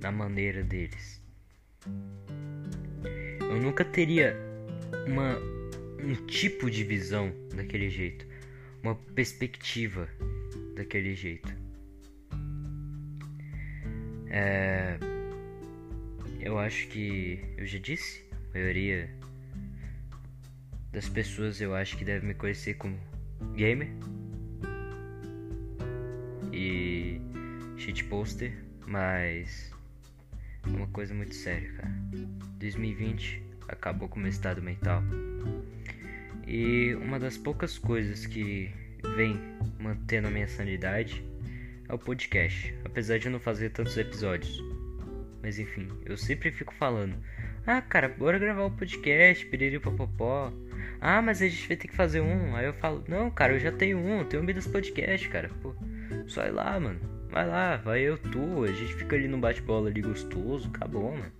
[0.00, 1.20] na maneira deles.
[3.40, 4.36] Eu nunca teria
[5.08, 5.36] uma
[5.98, 8.24] um tipo de visão daquele jeito,
[8.84, 10.08] uma perspectiva
[10.76, 11.52] daquele jeito.
[14.30, 14.96] É,
[16.38, 18.24] eu acho que eu já disse,
[18.54, 19.10] a maioria
[20.92, 22.96] das pessoas eu acho que deve me conhecer como
[23.56, 23.88] gamer
[26.52, 27.31] e
[27.82, 28.52] shitposter,
[28.86, 29.72] mas
[30.64, 31.92] é uma coisa muito séria, cara.
[32.60, 35.02] 2020 acabou com o meu estado mental.
[36.46, 38.70] E uma das poucas coisas que
[39.16, 39.36] vem
[39.80, 41.24] mantendo a minha sanidade
[41.88, 44.62] é o podcast, apesar de eu não fazer tantos episódios.
[45.42, 47.16] Mas enfim, eu sempre fico falando:
[47.66, 50.52] "Ah, cara, bora gravar o um podcast, piriri popopó".
[51.00, 52.54] Ah, mas a gente vai ter que fazer um.
[52.54, 55.50] Aí eu falo: "Não, cara, eu já tenho um, tenho um das podcast, cara".
[55.60, 55.74] Pô,
[56.28, 57.11] só ir lá, mano.
[57.32, 61.32] Vai lá, vai eu, tu, a gente fica ali no bate-bola ali gostoso, acabou, mano.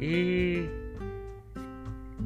[0.00, 0.66] E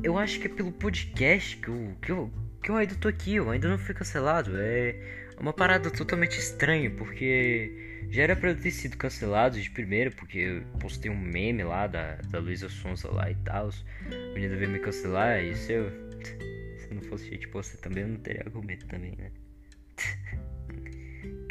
[0.01, 2.31] eu acho que é pelo podcast que eu, que eu,
[2.63, 4.53] que eu ainda tô aqui, eu ainda não fui cancelado.
[4.55, 4.95] É
[5.41, 10.39] uma parada totalmente estranha, porque já era pra eu ter sido cancelado de primeira, porque
[10.39, 13.71] eu postei um meme lá da, da Luísa Sonza lá e tal.
[13.71, 15.91] A menina veio me cancelar, e se eu.
[16.79, 19.31] Se não fosse gente posta também, eu não teria argumento também, né?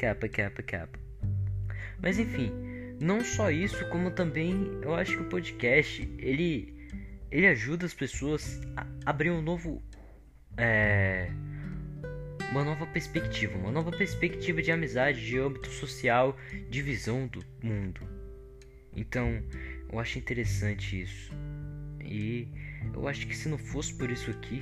[0.02, 1.00] capa, capa, capa.
[2.02, 2.52] Mas enfim,
[3.00, 6.74] não só isso, como também eu acho que o podcast ele
[7.30, 9.82] ele ajuda as pessoas a abrir um novo
[10.58, 11.30] é,
[12.50, 16.36] uma nova perspectiva, uma nova perspectiva de amizade, de âmbito social,
[16.70, 18.02] de visão do mundo.
[18.94, 19.42] Então,
[19.90, 21.32] eu acho interessante isso.
[22.04, 22.48] E
[22.94, 24.62] eu acho que se não fosse por isso aqui,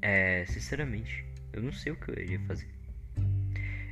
[0.00, 2.75] é, sinceramente, eu não sei o que eu iria fazer.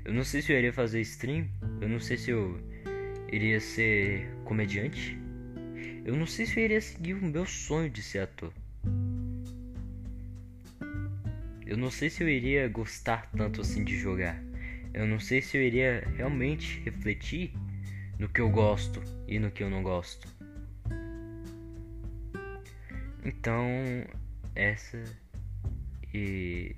[0.05, 1.48] Eu não sei se eu iria fazer stream.
[1.80, 2.61] Eu não sei se eu
[3.32, 5.18] iria ser comediante.
[6.05, 8.52] Eu não sei se eu iria seguir o meu sonho de ser ator.
[11.66, 14.38] Eu não sei se eu iria gostar tanto assim de jogar.
[14.92, 17.55] Eu não sei se eu iria realmente refletir
[18.18, 20.28] no que eu gosto e no que eu não gosto.
[23.24, 23.66] Então,
[24.55, 25.02] essa
[26.12, 26.76] e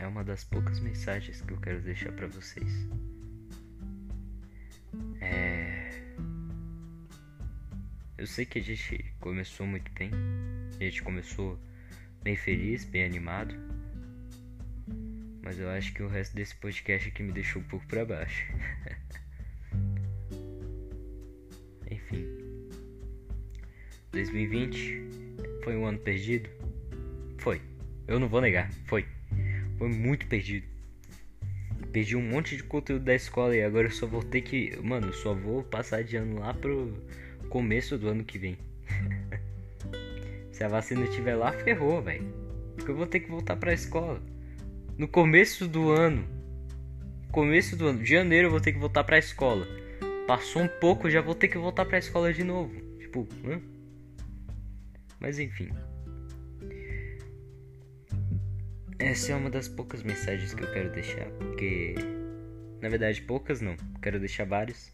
[0.00, 2.88] é uma das poucas mensagens que eu quero deixar para vocês.
[5.20, 5.90] É...
[8.16, 10.10] Eu sei que a gente começou muito bem,
[10.78, 11.58] a gente começou
[12.22, 13.54] bem feliz, bem animado,
[15.42, 18.46] mas eu acho que o resto desse podcast aqui me deixou um pouco para baixo.
[21.90, 22.26] Enfim,
[24.12, 25.02] 2020
[25.62, 26.48] foi um ano perdido?
[27.38, 27.60] Foi.
[28.06, 29.06] Eu não vou negar, foi.
[29.80, 30.66] Foi muito perdido.
[31.90, 34.78] Perdi um monte de conteúdo da escola e agora eu só vou ter que.
[34.82, 36.92] Mano, eu só vou passar de ano lá pro
[37.48, 38.58] começo do ano que vem.
[40.52, 42.30] Se a vacina estiver lá, ferrou, velho.
[42.76, 44.22] Porque eu vou ter que voltar pra escola.
[44.98, 46.28] No começo do ano.
[47.32, 48.04] Começo do ano.
[48.04, 49.66] Janeiro eu vou ter que voltar pra escola.
[50.26, 52.78] Passou um pouco, já vou ter que voltar pra escola de novo.
[52.98, 53.58] Tipo, hã?
[55.18, 55.70] Mas enfim.
[59.00, 61.94] Essa é uma das poucas mensagens que eu quero deixar, porque
[62.82, 64.92] na verdade poucas não, quero deixar várias.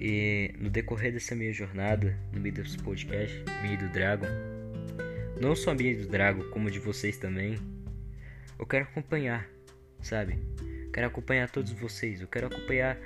[0.00, 4.28] E no decorrer dessa minha jornada no meio dos podcast, meio do Dragon,
[5.40, 7.58] não só meio do Dragon, como de vocês também,
[8.56, 9.48] eu quero acompanhar,
[10.00, 10.38] sabe?
[10.92, 12.96] Quero acompanhar todos vocês, eu quero acompanhar,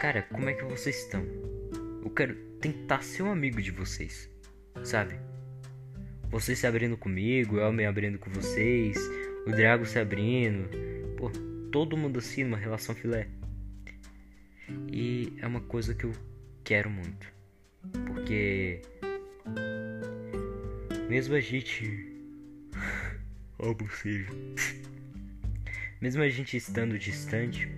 [0.00, 1.24] cara, como é que vocês estão.
[2.04, 4.28] Eu quero tentar ser um amigo de vocês,
[4.82, 5.14] sabe?
[6.28, 8.98] Vocês se abrindo comigo, eu me abrindo com vocês,
[9.46, 10.68] o Drago se abrindo,
[11.16, 11.30] pô,
[11.70, 13.28] todo mundo assim numa relação filé.
[14.90, 16.12] E é uma coisa que eu
[16.62, 17.26] quero muito,
[18.06, 18.80] porque
[21.08, 22.10] mesmo a gente,
[23.58, 24.26] ó seja,
[26.00, 27.68] mesmo a gente estando distante,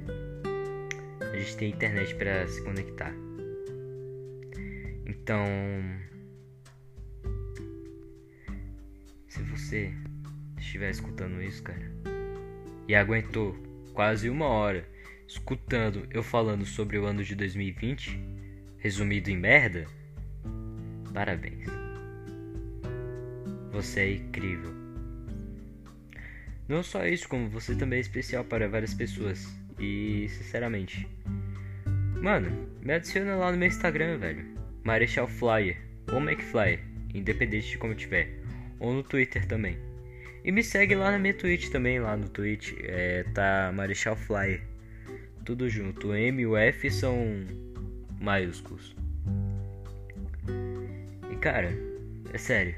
[1.20, 3.12] a gente tem internet para se conectar.
[5.06, 5.44] Então,
[9.28, 9.92] se você
[10.66, 11.90] estiver escutando isso, cara,
[12.86, 13.56] e aguentou
[13.94, 14.86] quase uma hora
[15.26, 18.20] escutando eu falando sobre o ano de 2020,
[18.78, 19.86] resumido em merda,
[21.12, 21.68] parabéns.
[23.72, 24.72] Você é incrível.
[26.68, 29.46] Não só isso, como você também é especial para várias pessoas.
[29.78, 31.06] E, sinceramente,
[32.20, 34.44] mano, me adiciona lá no meu Instagram, velho.
[34.82, 35.76] Marechal Flyer
[36.10, 36.80] ou McFlyer,
[37.14, 38.40] independente de como tiver.
[38.80, 39.78] Ou no Twitter também.
[40.46, 42.72] E me segue lá na minha Twitch também, lá no Twitch.
[42.84, 44.62] É, tá Marechal Flyer.
[45.44, 46.06] Tudo junto.
[46.06, 47.44] O M e o F são
[48.20, 48.94] maiúsculos.
[51.32, 51.76] E cara,
[52.32, 52.76] é sério.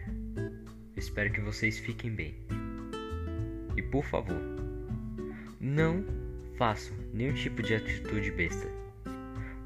[0.97, 2.35] Espero que vocês fiquem bem.
[3.77, 4.41] E por favor,
[5.61, 6.07] não
[6.57, 8.67] façam nenhum tipo de atitude besta.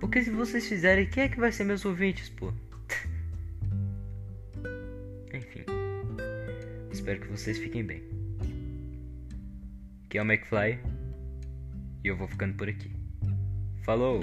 [0.00, 2.52] Porque se vocês fizerem, quem é que vai ser meus ouvintes, pô?
[7.02, 8.00] Espero que vocês fiquem bem.
[10.04, 10.78] Aqui é o McFly.
[12.04, 12.92] E eu vou ficando por aqui.
[13.84, 14.20] Falou!